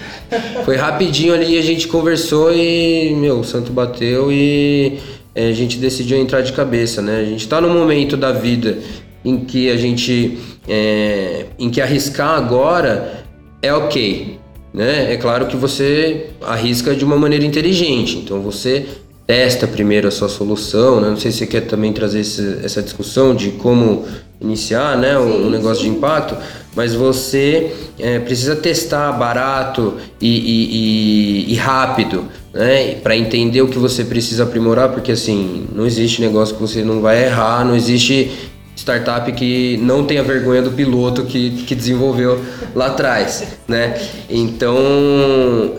[0.63, 4.99] foi rapidinho ali, a gente conversou e, meu, o santo bateu e
[5.33, 7.21] é, a gente decidiu entrar de cabeça, né?
[7.21, 8.77] A gente está num momento da vida
[9.25, 13.25] em que a gente, é, em que arriscar agora
[13.61, 14.38] é ok,
[14.73, 15.13] né?
[15.13, 18.85] É claro que você arrisca de uma maneira inteligente, então você
[19.25, 21.09] testa primeiro a sua solução, né?
[21.09, 24.05] Não sei se você quer também trazer esse, essa discussão de como
[24.41, 26.35] iniciar né, um, um negócio de impacto,
[26.75, 33.67] mas você é, precisa testar barato e, e, e, e rápido, né, para entender o
[33.67, 37.75] que você precisa aprimorar, porque assim, não existe negócio que você não vai errar, não
[37.75, 38.31] existe
[38.79, 43.99] startup que não tenha vergonha do piloto que, que desenvolveu lá atrás, né?
[44.29, 44.77] Então,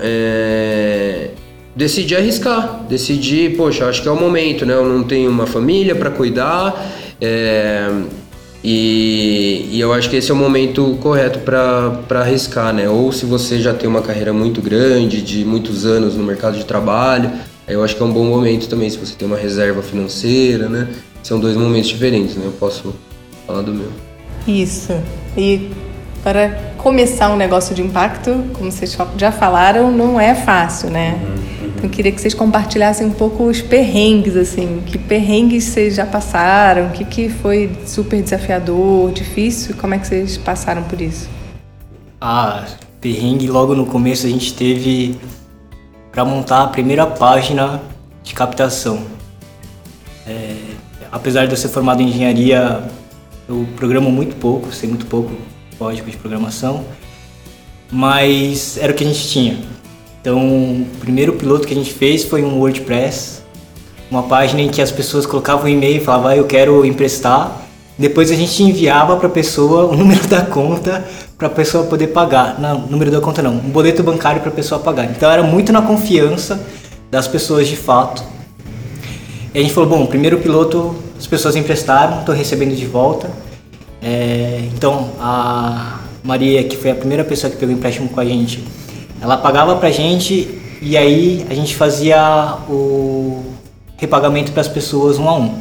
[0.01, 1.31] é,
[1.75, 4.75] decidi arriscar, decidi, poxa, acho que é o momento, né?
[4.75, 6.75] Eu não tenho uma família para cuidar,
[7.21, 7.89] é,
[8.63, 12.91] e, e, eu acho que esse é o momento correto para arriscar, né?
[12.91, 16.67] Ou se você já tem uma carreira muito grande, de muitos anos no mercado de
[16.67, 17.31] trabalho,
[17.67, 20.89] eu acho que é um bom momento também, se você tem uma reserva financeira, né?
[21.23, 22.47] São dois momentos diferentes, né?
[22.47, 22.95] Eu posso
[23.47, 23.91] falar do meu.
[24.47, 24.93] Isso.
[25.37, 25.71] E
[26.23, 31.19] para começar um negócio de impacto, como vocês já falaram, não é fácil, né?
[31.23, 31.51] Uhum.
[31.69, 36.05] Então, eu queria que vocês compartilhassem um pouco os perrengues, assim, que perrengues vocês já
[36.05, 41.29] passaram, o que, que foi super desafiador, difícil, como é que vocês passaram por isso?
[42.21, 42.67] Ah,
[43.01, 45.19] perrengue logo no começo a gente teve
[46.13, 47.81] para montar a primeira página
[48.23, 49.03] de captação.
[50.27, 50.55] É,
[51.11, 52.83] apesar de eu ser formado em engenharia,
[53.49, 55.33] eu programo muito pouco, sei muito pouco
[55.79, 56.85] código de programação,
[57.91, 59.59] mas era o que a gente tinha.
[60.21, 63.41] Então, o primeiro piloto que a gente fez foi um WordPress,
[64.11, 67.63] uma página em que as pessoas colocavam um e-mail e falavam, ah, eu quero emprestar.
[67.99, 71.05] Depois a gente enviava para a pessoa o número da conta
[71.39, 72.61] para a pessoa poder pagar.
[72.61, 75.07] Não, número da conta não, um boleto bancário para a pessoa pagar.
[75.07, 76.61] Então era muito na confiança
[77.11, 78.23] das pessoas de fato.
[79.53, 83.31] E a gente falou, bom, primeiro piloto as pessoas emprestaram, estou recebendo de volta.
[84.01, 88.65] É, então a Maria, que foi a primeira pessoa que pegou empréstimo com a gente,
[89.21, 93.45] ela pagava pra gente e aí a gente fazia o
[93.97, 95.59] repagamento para as pessoas um a um.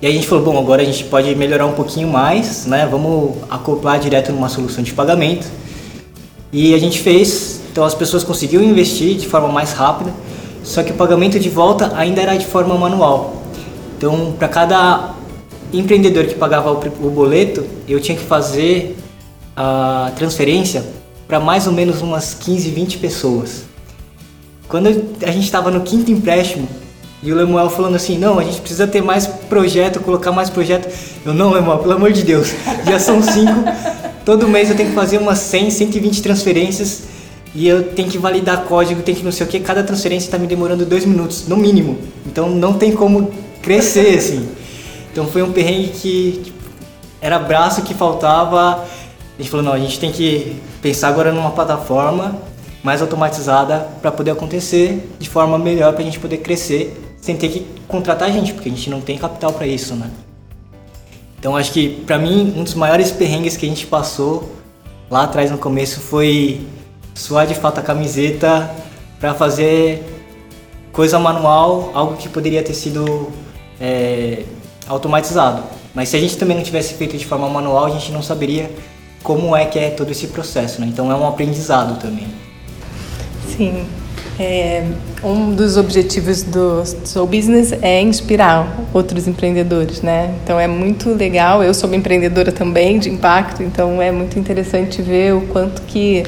[0.00, 2.88] E a gente falou, bom, agora a gente pode melhorar um pouquinho mais, né?
[2.90, 5.46] Vamos acoplar direto numa solução de pagamento.
[6.52, 10.12] E a gente fez, então as pessoas conseguiram investir de forma mais rápida,
[10.62, 13.42] só que o pagamento de volta ainda era de forma manual.
[13.96, 15.14] Então, para cada
[15.72, 18.96] empreendedor que pagava o boleto, eu tinha que fazer
[19.56, 20.84] a transferência
[21.26, 23.64] para mais ou menos umas 15, 20 pessoas.
[24.68, 26.68] Quando a gente estava no quinto empréstimo
[27.22, 30.88] e o Lemuel falando assim, não, a gente precisa ter mais projeto, colocar mais projeto.
[31.24, 32.52] Eu, não, Lemuel, pelo amor de Deus,
[32.86, 33.64] já são cinco.
[34.24, 37.11] Todo mês eu tenho que fazer umas 100, 120 transferências
[37.54, 39.60] e eu tenho que validar código, tem que não sei o que.
[39.60, 41.98] Cada transferência está me demorando dois minutos, no mínimo.
[42.26, 44.48] Então não tem como crescer assim.
[45.10, 46.62] Então foi um perrengue que tipo,
[47.20, 48.84] era braço que faltava.
[48.84, 52.36] A gente falou, não, a gente tem que pensar agora numa plataforma
[52.82, 57.48] mais automatizada para poder acontecer de forma melhor para a gente poder crescer sem ter
[57.48, 60.10] que contratar gente, porque a gente não tem capital para isso, né?
[61.38, 64.56] Então acho que para mim um dos maiores perrengues que a gente passou
[65.10, 66.66] lá atrás no começo foi
[67.14, 68.70] suar de fato a camiseta
[69.20, 70.04] para fazer
[70.92, 73.30] coisa manual, algo que poderia ter sido
[73.80, 74.42] é,
[74.86, 75.62] automatizado.
[75.94, 78.70] Mas se a gente também não tivesse feito de forma manual, a gente não saberia
[79.22, 80.86] como é que é todo esse processo, né?
[80.88, 82.26] Então é um aprendizado também.
[83.56, 83.86] Sim.
[84.40, 84.84] É,
[85.22, 90.34] um dos objetivos do Soul Business é inspirar outros empreendedores, né?
[90.42, 91.62] Então é muito legal.
[91.62, 96.24] Eu sou uma empreendedora também de impacto, então é muito interessante ver o quanto que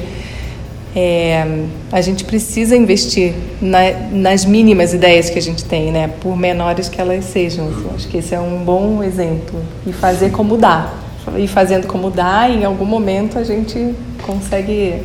[0.95, 6.07] é, a gente precisa investir na, nas mínimas ideias que a gente tem, né?
[6.21, 7.67] Por menores que elas sejam.
[7.67, 10.93] Assim, acho que esse é um bom exemplo e fazer como dá.
[11.35, 13.93] E fazendo como dá, em algum momento a gente
[14.25, 15.01] consegue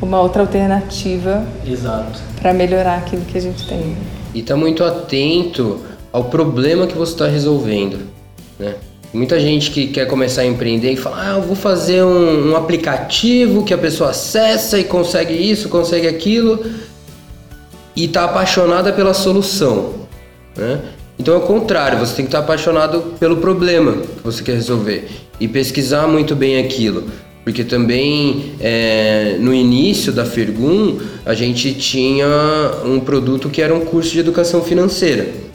[0.00, 1.44] uma outra alternativa
[2.40, 3.96] para melhorar aquilo que a gente tem.
[4.34, 5.80] E está muito atento
[6.12, 7.98] ao problema que você está resolvendo.
[8.58, 8.74] Né?
[9.12, 12.56] Muita gente que quer começar a empreender e fala: ah, eu vou fazer um, um
[12.56, 16.64] aplicativo que a pessoa acessa e consegue isso, consegue aquilo,
[17.94, 19.92] e está apaixonada pela solução.
[20.56, 20.80] Né?
[21.18, 24.54] Então é o contrário, você tem que estar tá apaixonado pelo problema que você quer
[24.54, 27.04] resolver e pesquisar muito bem aquilo.
[27.44, 32.26] Porque também é, no início da Fergum a gente tinha
[32.84, 35.51] um produto que era um curso de educação financeira.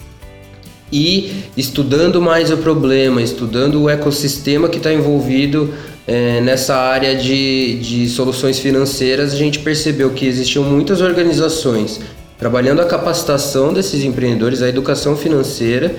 [0.92, 5.74] E estudando mais o problema, estudando o ecossistema que está envolvido
[6.08, 12.00] é, nessa área de, de soluções financeiras, a gente percebeu que existiam muitas organizações
[12.40, 15.96] trabalhando a capacitação desses empreendedores, a educação financeira.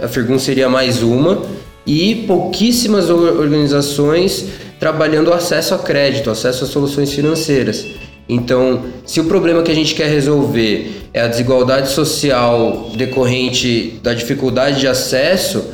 [0.00, 1.42] A Fergum seria mais uma,
[1.86, 4.46] e pouquíssimas organizações
[4.80, 7.86] trabalhando acesso a crédito, acesso a soluções financeiras.
[8.28, 14.12] Então, se o problema que a gente quer resolver é a desigualdade social decorrente da
[14.12, 15.64] dificuldade de acesso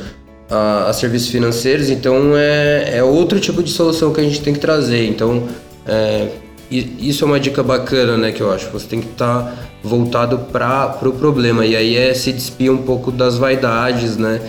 [0.49, 4.53] a, a serviços financeiros, então é, é, outro tipo de solução que a gente tem
[4.53, 5.07] que trazer.
[5.07, 5.47] Então,
[5.87, 6.27] é,
[6.69, 8.69] isso é uma dica bacana, né, que eu acho.
[8.69, 11.65] Você tem que estar tá voltado para o pro problema.
[11.65, 14.39] E aí é se despir um pouco das vaidades, né?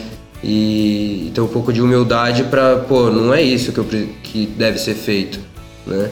[0.46, 3.86] e ter um pouco de humildade para, pô, não é isso que, eu,
[4.22, 5.40] que deve ser feito,
[5.86, 6.10] né?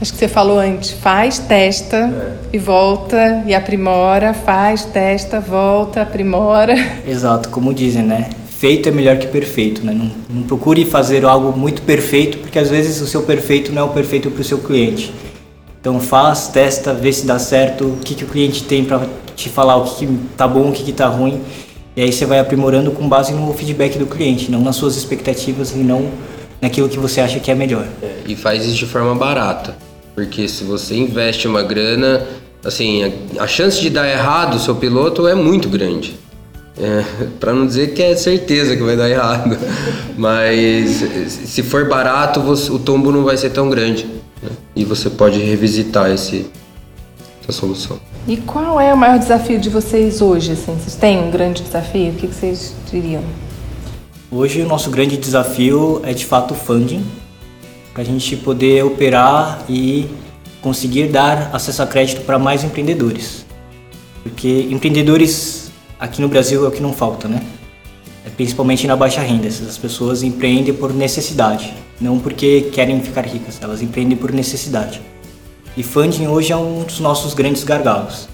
[0.00, 2.56] Acho que você falou antes, faz, testa é.
[2.56, 6.74] e volta e aprimora, faz, testa, volta, aprimora.
[7.08, 8.28] Exato, como dizem, né?
[8.48, 9.92] Feito é melhor que perfeito, né?
[9.92, 13.84] Não, não procure fazer algo muito perfeito, porque às vezes o seu perfeito não é
[13.84, 15.12] o perfeito para o seu cliente.
[15.80, 19.48] Então faz, testa, vê se dá certo, o que, que o cliente tem para te
[19.48, 21.40] falar, o que, que tá bom, o que, que tá ruim
[21.96, 25.72] e aí você vai aprimorando com base no feedback do cliente, não nas suas expectativas
[25.72, 26.10] e não
[26.60, 27.86] naquilo que você acha que é melhor.
[28.02, 29.76] É, e faz isso de forma barata,
[30.14, 32.26] porque se você investe uma grana,
[32.64, 36.18] assim, a, a chance de dar errado o seu piloto é muito grande.
[36.78, 37.04] É,
[37.40, 39.56] para não dizer que é certeza que vai dar errado,
[40.16, 44.04] mas se for barato, você, o tombo não vai ser tão grande
[44.42, 44.50] né?
[44.74, 46.46] e você pode revisitar esse,
[47.42, 47.98] essa solução.
[48.28, 50.52] E qual é o maior desafio de vocês hoje?
[50.52, 50.74] Assim?
[50.74, 52.10] Vocês têm um grande desafio?
[52.10, 53.22] O que vocês diriam?
[54.30, 57.04] Hoje o nosso grande desafio é de fato o funding,
[57.96, 60.06] para a gente poder operar e
[60.60, 63.46] conseguir dar acesso a crédito para mais empreendedores.
[64.22, 67.42] Porque empreendedores aqui no Brasil é o que não falta, né?
[68.26, 69.48] É principalmente na baixa renda.
[69.48, 75.00] Essas pessoas empreendem por necessidade, não porque querem ficar ricas, elas empreendem por necessidade.
[75.74, 78.28] E funding hoje é um dos nossos grandes gargalos.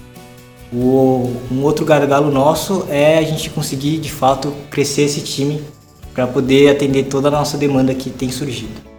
[0.72, 5.62] O, um outro gargalo nosso é a gente conseguir de fato crescer esse time
[6.12, 8.91] para poder atender toda a nossa demanda que tem surgido.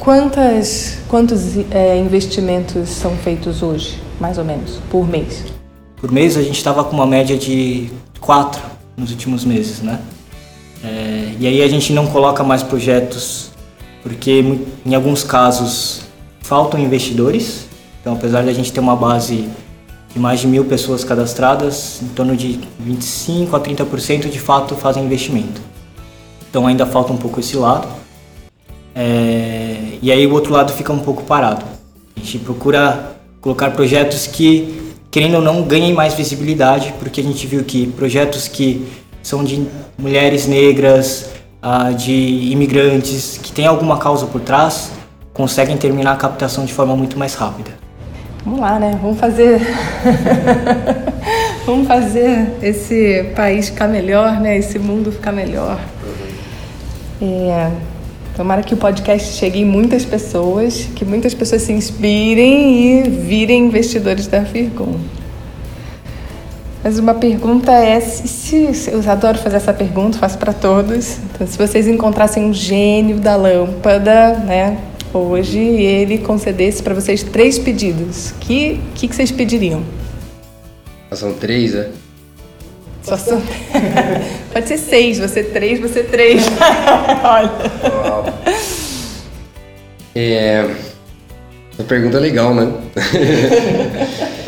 [0.00, 5.44] Quantas, quantos é, investimentos são feitos hoje, mais ou menos, por mês?
[5.96, 8.62] Por mês a gente estava com uma média de quatro
[8.96, 10.00] nos últimos meses, né?
[10.82, 13.50] É, e aí a gente não coloca mais projetos
[14.02, 14.42] porque
[14.84, 16.00] em alguns casos
[16.40, 19.48] faltam investidores então, apesar de a gente ter uma base
[20.12, 25.04] de mais de mil pessoas cadastradas, em torno de 25 a 30% de fato fazem
[25.04, 25.60] investimento.
[26.48, 27.86] Então ainda falta um pouco esse lado.
[29.00, 29.96] É...
[30.02, 31.64] E aí o outro lado fica um pouco parado.
[32.14, 37.46] A gente procura colocar projetos que, querendo ou não, ganhem mais visibilidade, porque a gente
[37.46, 38.86] viu que projetos que
[39.22, 39.66] são de
[39.98, 41.30] mulheres negras,
[41.62, 44.92] ah, de imigrantes, que têm alguma causa por trás,
[45.32, 47.70] conseguem terminar a captação de forma muito mais rápida.
[48.44, 48.98] Vamos lá, né?
[49.00, 49.60] Vamos fazer.
[51.64, 54.58] Vamos fazer esse país ficar melhor, né?
[54.58, 55.78] Esse mundo ficar melhor.
[57.22, 57.70] É,
[58.40, 63.66] Tomara que o podcast chegue em muitas pessoas, que muitas pessoas se inspirem e virem
[63.66, 64.94] investidores da Firgon.
[66.82, 71.18] Mas uma pergunta é se, se, eu adoro fazer essa pergunta, faço para todos.
[71.34, 74.78] Então, se vocês encontrassem um gênio da lâmpada, né,
[75.12, 79.82] hoje, e ele concedesse para vocês três pedidos, que que, que vocês pediriam?
[81.12, 81.90] São três, né?
[83.02, 83.42] Só são...
[84.52, 86.44] Pode ser seis, você três, você três.
[87.24, 87.52] Olha.
[90.14, 90.68] É.
[91.78, 92.72] Uma pergunta legal, né?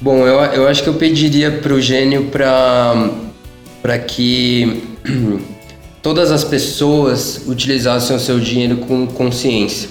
[0.00, 3.10] Bom, eu, eu acho que eu pediria pro gênio para
[3.80, 4.82] para que
[6.02, 9.90] todas as pessoas utilizassem o seu dinheiro com consciência.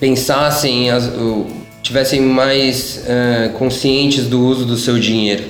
[0.00, 1.10] Pensassem, as,
[1.82, 5.44] tivessem mais uh, conscientes do uso do seu dinheiro,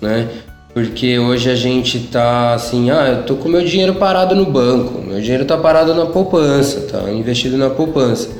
[0.00, 0.28] né?
[0.72, 5.00] Porque hoje a gente tá assim, ah, eu tô com meu dinheiro parado no banco,
[5.00, 8.30] meu dinheiro tá parado na poupança, tá investido na poupança.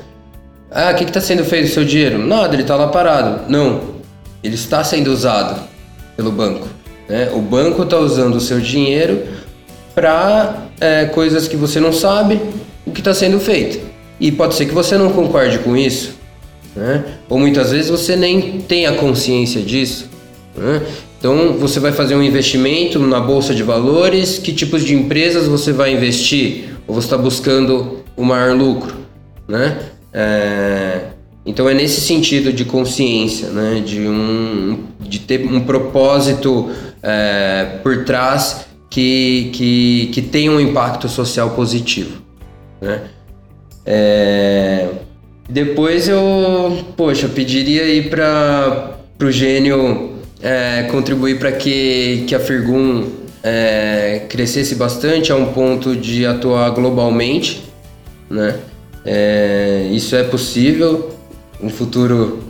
[0.68, 2.18] Ah, o que, que tá sendo feito com o seu dinheiro?
[2.18, 3.48] Nada, ele tá lá parado.
[3.48, 3.80] Não,
[4.42, 5.60] ele está sendo usado
[6.16, 6.66] pelo banco.
[7.08, 7.30] Né?
[7.32, 9.22] O banco está usando o seu dinheiro
[9.94, 12.40] para é, coisas que você não sabe
[12.84, 13.78] o que está sendo feito.
[14.18, 16.16] E pode ser que você não concorde com isso,
[16.74, 17.04] né?
[17.28, 20.08] ou muitas vezes você nem tenha consciência disso.
[20.56, 20.82] Né?
[21.24, 25.72] Então você vai fazer um investimento na bolsa de valores, que tipos de empresas você
[25.72, 26.76] vai investir?
[26.86, 28.94] Ou você está buscando o maior lucro?
[29.48, 29.84] Né?
[30.12, 31.00] É,
[31.46, 33.82] então é nesse sentido de consciência, né?
[33.82, 36.68] de, um, de ter um propósito
[37.02, 42.20] é, por trás que, que, que um impacto social positivo.
[42.82, 43.00] Né?
[43.86, 44.90] É,
[45.48, 50.12] depois eu, poxa, pediria aí para o gênio
[50.44, 53.06] é, contribuir para que, que a Firgun
[53.42, 57.64] é, crescesse bastante a um ponto de atuar globalmente,
[58.28, 58.56] né?
[59.06, 61.16] É, isso é possível,
[61.62, 62.44] um futuro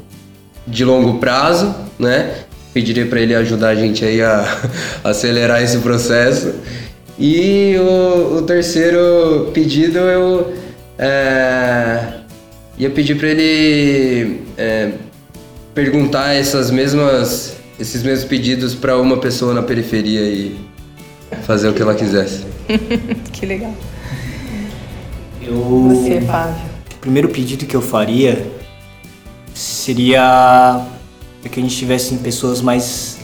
[0.67, 2.35] de longo prazo, né?
[2.73, 4.45] Pediria para ele ajudar a gente aí a,
[5.05, 6.53] a acelerar esse processo.
[7.17, 10.53] E o, o terceiro pedido eu
[10.99, 12.15] é,
[12.77, 14.91] ia pedir para ele é,
[15.73, 20.57] perguntar essas mesmas esses mesmos pedidos para uma pessoa na periferia e
[21.43, 22.45] fazer o que ela quisesse.
[23.33, 23.75] que legal.
[25.43, 25.89] Eu...
[25.89, 26.75] Você, Fábio.
[26.95, 28.51] O primeiro pedido que eu faria
[29.53, 30.87] seria
[31.51, 33.19] que a gente tivesse pessoas mais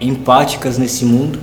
[0.00, 1.38] empáticas nesse mundo,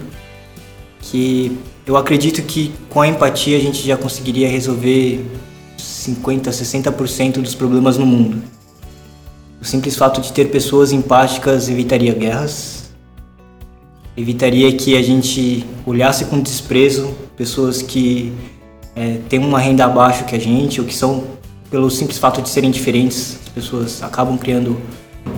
[1.00, 5.24] que eu acredito que com a empatia a gente já conseguiria resolver
[5.78, 8.42] 50, 60% dos problemas no mundo.
[9.62, 12.92] O simples fato de ter pessoas empáticas evitaria guerras,
[14.18, 18.34] evitaria que a gente olhasse com desprezo pessoas que
[18.96, 21.26] é, têm uma renda abaixo que a gente ou que são,
[21.70, 24.82] pelo simples fato de serem diferentes, as pessoas acabam criando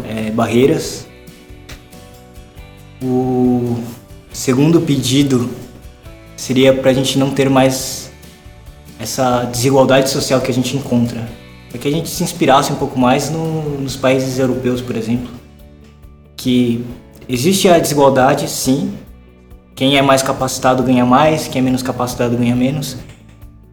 [0.07, 1.05] é, barreiras.
[3.03, 3.77] O
[4.31, 5.49] segundo pedido
[6.37, 8.09] seria para a gente não ter mais
[8.97, 11.42] essa desigualdade social que a gente encontra
[11.73, 15.29] é que a gente se inspirasse um pouco mais no, nos países europeus, por exemplo,
[16.35, 16.85] que
[17.27, 18.93] existe a desigualdade, sim.
[19.75, 22.97] Quem é mais capacitado ganha mais, quem é menos capacitado ganha menos.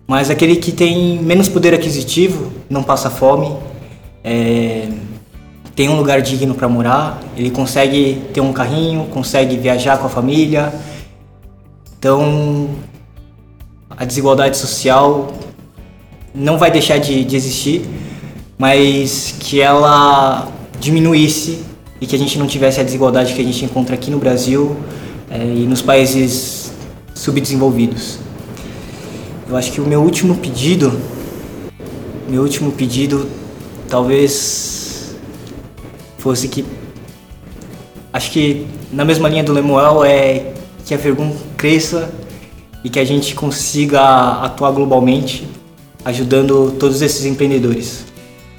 [0.07, 3.55] Mas aquele que tem menos poder aquisitivo não passa fome,
[4.24, 4.88] é,
[5.76, 10.11] tem um lugar digno para morar, ele consegue ter um carrinho, consegue viajar com a
[10.11, 10.72] família.
[11.98, 12.70] Então,
[13.90, 15.32] a desigualdade social
[16.35, 17.83] não vai deixar de, de existir,
[18.59, 21.61] mas que ela diminuísse
[22.01, 24.76] e que a gente não tivesse a desigualdade que a gente encontra aqui no Brasil
[25.31, 26.72] é, e nos países
[27.14, 28.18] subdesenvolvidos.
[29.49, 30.99] Eu acho que o meu último pedido,
[32.28, 33.28] meu último pedido,
[33.89, 35.16] talvez
[36.18, 36.64] fosse que
[38.12, 40.53] acho que na mesma linha do Lemuel é
[40.87, 42.11] que a Vergun cresça
[42.85, 45.47] e que a gente consiga atuar globalmente
[46.11, 48.04] ajudando todos esses empreendedores.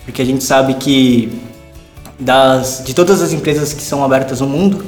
[0.03, 1.31] Porque a gente sabe que
[2.19, 4.83] das, de todas as empresas que são abertas no mundo,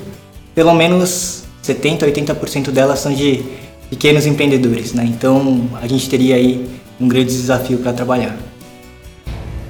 [0.56, 3.44] pelo menos 70, 80% delas são de
[3.90, 5.06] pequenos empreendedores, né?
[5.06, 6.68] Então a gente teria aí
[7.00, 8.36] um grande desafio para trabalhar.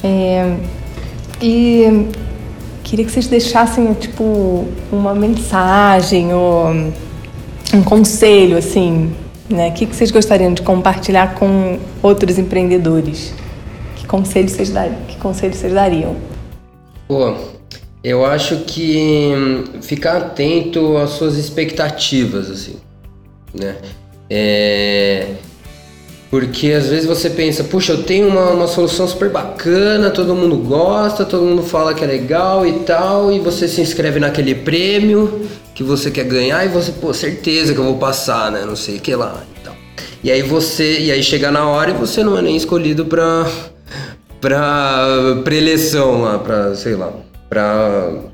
[0.04, 0.56] É,
[1.42, 2.08] e
[2.84, 6.68] queria que vocês deixassem tipo uma mensagem ou
[7.74, 9.14] um conselho assim
[9.50, 9.70] né?
[9.70, 13.34] O que vocês gostariam de compartilhar com outros empreendedores?
[13.96, 15.02] Que conselhos vocês dariam?
[15.08, 16.16] Que conselhos vocês dariam?
[17.08, 17.36] Pô,
[18.04, 22.78] eu acho que hum, ficar atento às suas expectativas, assim,
[23.54, 23.78] né?
[24.30, 25.28] É...
[26.30, 30.58] Porque às vezes você pensa, puxa, eu tenho uma, uma solução super bacana, todo mundo
[30.58, 35.48] gosta, todo mundo fala que é legal e tal, e você se inscreve naquele prêmio
[35.74, 38.66] que você quer ganhar e você, pô, certeza que eu vou passar, né?
[38.66, 39.76] Não sei o que lá e tal.
[40.24, 43.48] E aí você, e aí chega na hora e você não é nem escolhido pra,
[44.40, 47.12] pra preleção lá, pra, sei lá,
[47.50, 48.34] pra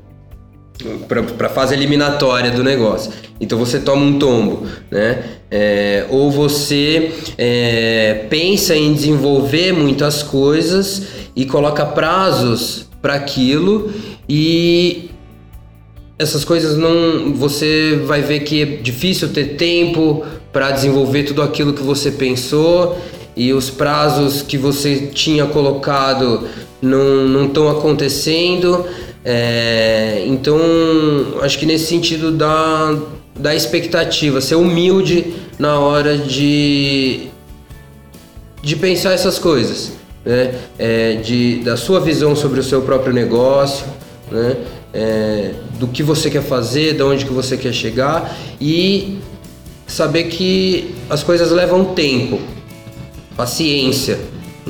[1.36, 3.12] para a fase eliminatória do negócio.
[3.40, 5.24] Então você toma um tombo, né?
[5.50, 11.02] É, ou você é, pensa em desenvolver muitas coisas
[11.34, 13.92] e coloca prazos para aquilo
[14.28, 15.09] e
[16.20, 21.72] essas coisas não você vai ver que é difícil ter tempo para desenvolver tudo aquilo
[21.72, 22.98] que você pensou
[23.34, 26.46] e os prazos que você tinha colocado
[26.82, 28.84] não estão acontecendo.
[29.24, 30.58] É, então,
[31.40, 32.98] acho que nesse sentido da,
[33.34, 37.28] da expectativa, ser humilde na hora de,
[38.62, 39.92] de pensar essas coisas,
[40.22, 40.54] né?
[40.78, 43.86] É, de, da sua visão sobre o seu próprio negócio,
[44.30, 44.56] né?
[44.92, 49.18] É, do que você quer fazer, de onde que você quer chegar e
[49.86, 52.40] saber que as coisas levam tempo,
[53.36, 54.18] paciência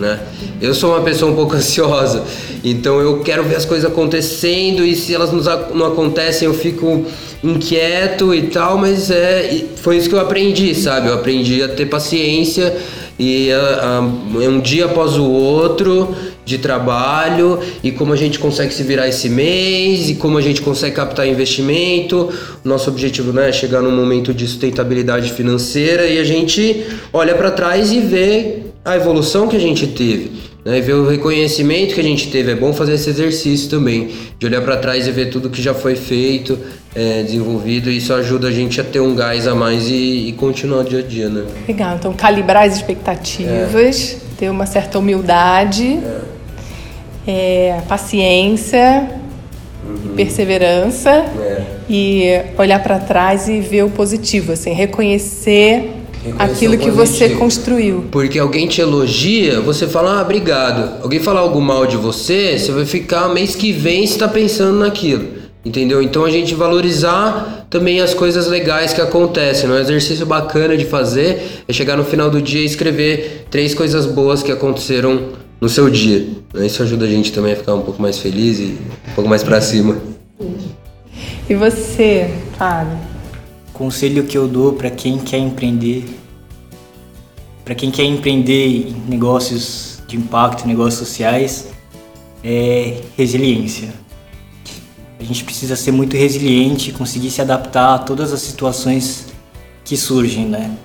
[0.00, 0.18] né?
[0.60, 2.24] Eu sou uma pessoa um pouco ansiosa,
[2.64, 7.04] então eu quero ver as coisas acontecendo e se elas não acontecem eu fico
[7.42, 11.08] inquieto e tal, mas é foi isso que eu aprendi, sabe?
[11.08, 12.76] Eu aprendi a ter paciência
[13.18, 16.14] e a, a, um dia após o outro
[16.50, 20.60] de trabalho e como a gente consegue se virar esse mês e como a gente
[20.60, 22.28] consegue captar investimento.
[22.64, 27.50] Nosso objetivo né, é chegar num momento de sustentabilidade financeira e a gente olha para
[27.50, 30.32] trás e vê a evolução que a gente teve,
[30.64, 30.78] né?
[30.78, 32.52] E ver o reconhecimento que a gente teve.
[32.52, 35.74] É bom fazer esse exercício também, de olhar para trás e ver tudo que já
[35.74, 36.58] foi feito,
[36.94, 37.90] é, desenvolvido.
[37.90, 41.00] E isso ajuda a gente a ter um gás a mais e, e continuar dia
[41.00, 41.44] a dia, né?
[41.68, 41.96] Legal.
[41.96, 44.36] Então, calibrar as expectativas, é.
[44.38, 46.20] ter uma certa humildade, é.
[47.26, 49.10] É paciência.
[49.82, 50.14] Uhum.
[50.14, 51.62] Perseverança é.
[51.88, 55.90] e olhar para trás e ver o positivo, assim, reconhecer
[56.38, 58.04] aquilo que você construiu.
[58.10, 61.02] Porque alguém te elogia, você fala, ah, obrigado.
[61.02, 65.40] Alguém falar algo mal de você, você vai ficar mês que vem está pensando naquilo.
[65.64, 66.02] Entendeu?
[66.02, 69.68] Então a gente valorizar também as coisas legais que acontecem.
[69.68, 74.06] Um exercício bacana de fazer é chegar no final do dia e escrever três coisas
[74.06, 75.20] boas que aconteceram
[75.60, 76.26] no seu dia.
[76.54, 78.78] Isso ajuda a gente também a ficar um pouco mais feliz e
[79.10, 79.96] um pouco mais para cima.
[81.48, 83.10] E você, Fábio?
[83.80, 86.04] conselho que eu dou para quem quer empreender,
[87.64, 91.68] para quem quer empreender em negócios de impacto, negócios sociais,
[92.44, 93.88] é resiliência.
[95.18, 99.28] A gente precisa ser muito resiliente, conseguir se adaptar a todas as situações
[99.82, 100.76] que surgem, né?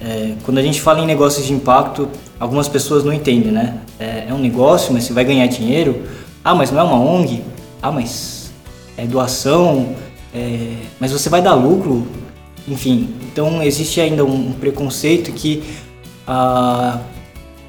[0.00, 2.08] É, quando a gente fala em negócios de impacto,
[2.38, 3.78] algumas pessoas não entendem, né?
[3.98, 6.02] É, é um negócio, mas você vai ganhar dinheiro.
[6.44, 7.42] Ah, mas não é uma ONG.
[7.82, 8.50] Ah, mas
[8.96, 9.94] é doação.
[10.34, 12.06] É, mas você vai dar lucro
[12.70, 15.62] enfim, então existe ainda um preconceito que
[16.26, 17.00] ah,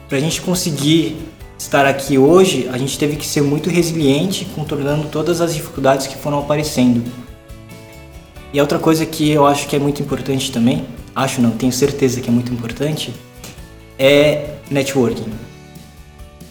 [0.08, 1.18] para a gente conseguir
[1.58, 6.18] estar aqui hoje, a gente teve que ser muito resiliente, controlando todas as dificuldades que
[6.18, 7.04] foram aparecendo.
[8.52, 12.20] E outra coisa que eu acho que é muito importante também, acho não, tenho certeza
[12.20, 13.14] que é muito importante,
[14.00, 15.32] é networking.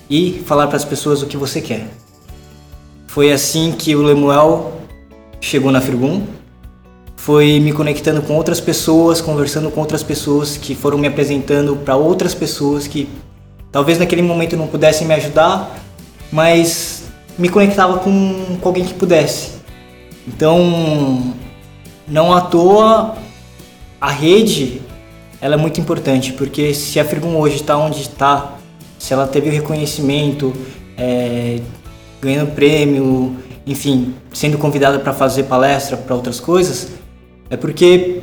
[0.09, 1.89] E falar para as pessoas o que você quer.
[3.07, 4.73] Foi assim que o Lemuel
[5.41, 6.25] chegou na Firgum,
[7.17, 11.97] foi me conectando com outras pessoas, conversando com outras pessoas que foram me apresentando para
[11.97, 13.09] outras pessoas que
[13.73, 15.79] talvez naquele momento não pudessem me ajudar,
[16.31, 17.05] mas
[17.39, 19.59] me conectava com, com alguém que pudesse.
[20.27, 21.35] Então,
[22.07, 23.17] não à toa
[24.01, 24.81] a rede
[25.41, 28.55] ela é muito importante, porque se a Firgum hoje está onde está,
[28.99, 30.53] se ela teve o reconhecimento,
[30.97, 31.61] é,
[32.21, 33.37] ganhando prêmio,
[33.67, 36.89] enfim, sendo convidada para fazer palestra para outras coisas,
[37.49, 38.21] é porque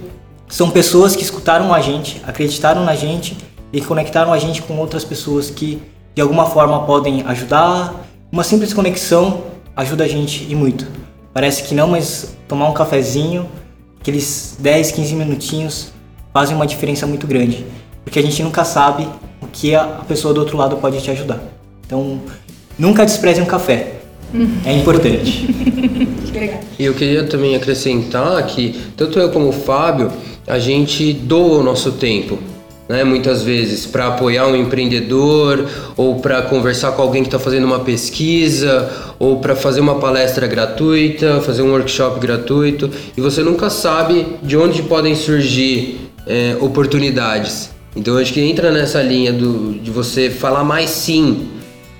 [0.48, 3.38] são pessoas que escutaram a gente, acreditaram na gente
[3.72, 5.82] e conectaram a gente com outras pessoas que
[6.14, 8.06] de alguma forma podem ajudar.
[8.32, 9.44] Uma simples conexão
[9.76, 10.86] ajuda a gente e muito.
[11.34, 13.50] Parece que não, mas tomar um cafezinho,
[14.00, 15.95] aqueles 10, 15 minutinhos
[16.36, 17.66] fazem uma diferença muito grande,
[18.04, 19.08] porque a gente nunca sabe
[19.42, 21.42] o que a pessoa do outro lado pode te ajudar.
[21.88, 22.20] Então,
[22.78, 23.94] nunca despreze um café.
[24.66, 25.48] É importante.
[26.78, 30.12] E eu queria também acrescentar que tanto eu como o Fábio,
[30.46, 32.38] a gente doa o nosso tempo.
[32.90, 35.66] Né, muitas vezes para apoiar um empreendedor
[35.96, 40.46] ou para conversar com alguém que está fazendo uma pesquisa ou para fazer uma palestra
[40.46, 47.70] gratuita, fazer um workshop gratuito e você nunca sabe de onde podem surgir é, oportunidades.
[47.96, 51.48] Então acho que entra nessa linha do, de você falar mais sim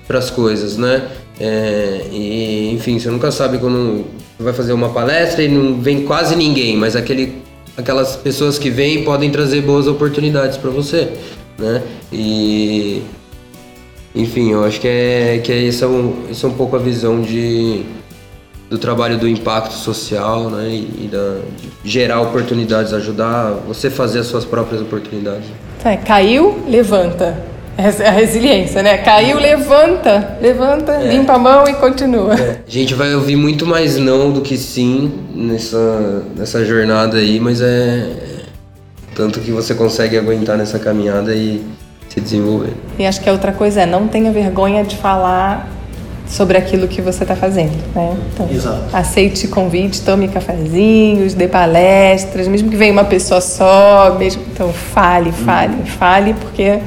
[0.06, 1.08] para as coisas, né?
[1.38, 4.04] É, e, enfim, você nunca sabe quando
[4.38, 7.42] vai fazer uma palestra e não vem quase ninguém, mas aquele,
[7.76, 11.12] aquelas pessoas que vêm podem trazer boas oportunidades para você,
[11.58, 11.82] né?
[12.12, 13.02] E
[14.14, 16.78] enfim, eu acho que é que é isso é um, isso é um pouco a
[16.78, 17.84] visão de
[18.68, 20.68] do trabalho do impacto social, né?
[20.68, 21.38] E, da,
[21.82, 25.44] de gerar oportunidades, ajudar você a fazer as suas próprias oportunidades.
[25.84, 27.36] É, caiu, levanta.
[27.78, 28.96] É a resiliência, né?
[28.96, 31.08] Caiu, levanta, levanta, é.
[31.08, 32.34] limpa a mão e continua.
[32.34, 32.62] É.
[32.66, 37.60] A gente vai ouvir muito mais não do que sim nessa, nessa jornada aí, mas
[37.60, 38.36] é
[39.14, 41.62] tanto que você consegue aguentar nessa caminhada e
[42.08, 42.72] se desenvolver.
[42.98, 45.68] E acho que a outra coisa é não tenha vergonha de falar
[46.28, 48.16] sobre aquilo que você está fazendo, né?
[48.32, 48.94] Então, Exato.
[48.94, 55.30] aceite convite, tome cafezinhos, dê palestras, mesmo que venha uma pessoa só, mesmo então fale,
[55.32, 55.86] fale, uhum.
[55.86, 56.80] fale, porque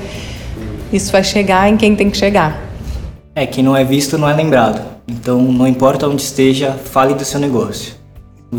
[0.91, 2.69] isso vai chegar em quem tem que chegar.
[3.35, 4.81] É, quem não é visto não é lembrado.
[5.07, 7.93] Então, não importa onde esteja, fale do seu negócio.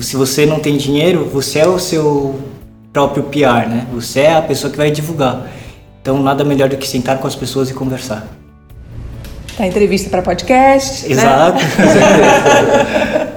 [0.01, 2.41] Se você não tem dinheiro, você é o seu
[2.93, 3.87] próprio PR, né?
[3.93, 5.49] Você é a pessoa que vai divulgar.
[6.01, 8.27] Então, nada melhor do que sentar com as pessoas e conversar.
[9.57, 11.07] Tá, entrevista para podcast.
[11.07, 11.13] Né?
[11.13, 11.59] Exato.
[11.59, 13.29] Né?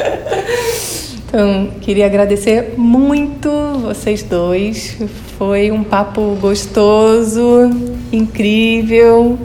[1.27, 3.49] então, queria agradecer muito
[3.81, 4.97] vocês dois.
[5.37, 7.69] Foi um papo gostoso,
[8.11, 9.37] incrível.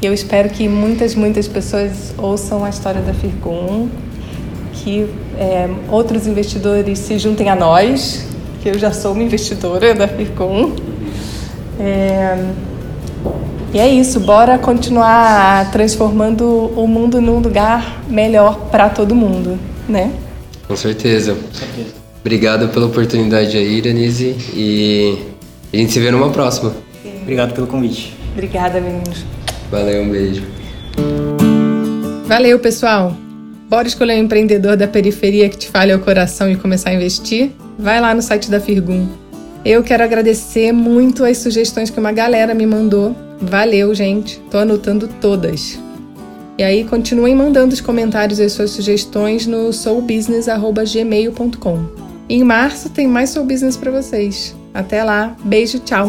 [0.00, 3.88] E eu espero que muitas, muitas pessoas ouçam a história da Firgum,
[4.72, 5.06] que
[5.38, 8.26] é, outros investidores se juntem a nós,
[8.62, 10.74] que eu já sou uma investidora da Firgum.
[11.78, 12.36] É,
[13.72, 16.44] e é isso, bora continuar transformando
[16.76, 19.58] o mundo num lugar melhor para todo mundo,
[19.88, 20.12] né?
[20.68, 21.34] Com certeza.
[21.34, 22.02] Com certeza.
[22.20, 25.18] Obrigado pela oportunidade aí, Denise, e
[25.72, 26.72] a gente se vê numa próxima.
[27.02, 27.14] Sim.
[27.22, 28.16] Obrigado pelo convite.
[28.32, 29.24] Obrigada, meninos.
[29.70, 30.42] Valeu, um beijo.
[32.26, 33.16] Valeu, pessoal.
[33.68, 37.50] Bora escolher um empreendedor da periferia que te fale ao coração e começar a investir?
[37.78, 39.08] Vai lá no site da Firgum.
[39.64, 43.16] Eu quero agradecer muito as sugestões que uma galera me mandou.
[43.42, 44.40] Valeu, gente.
[44.50, 45.78] Tô anotando todas.
[46.58, 51.86] E aí, continuem mandando os comentários e as suas sugestões no soulbusiness.gmail.com.
[52.28, 54.54] Em março tem mais Soul Business para vocês.
[54.72, 56.08] Até lá, beijo, tchau!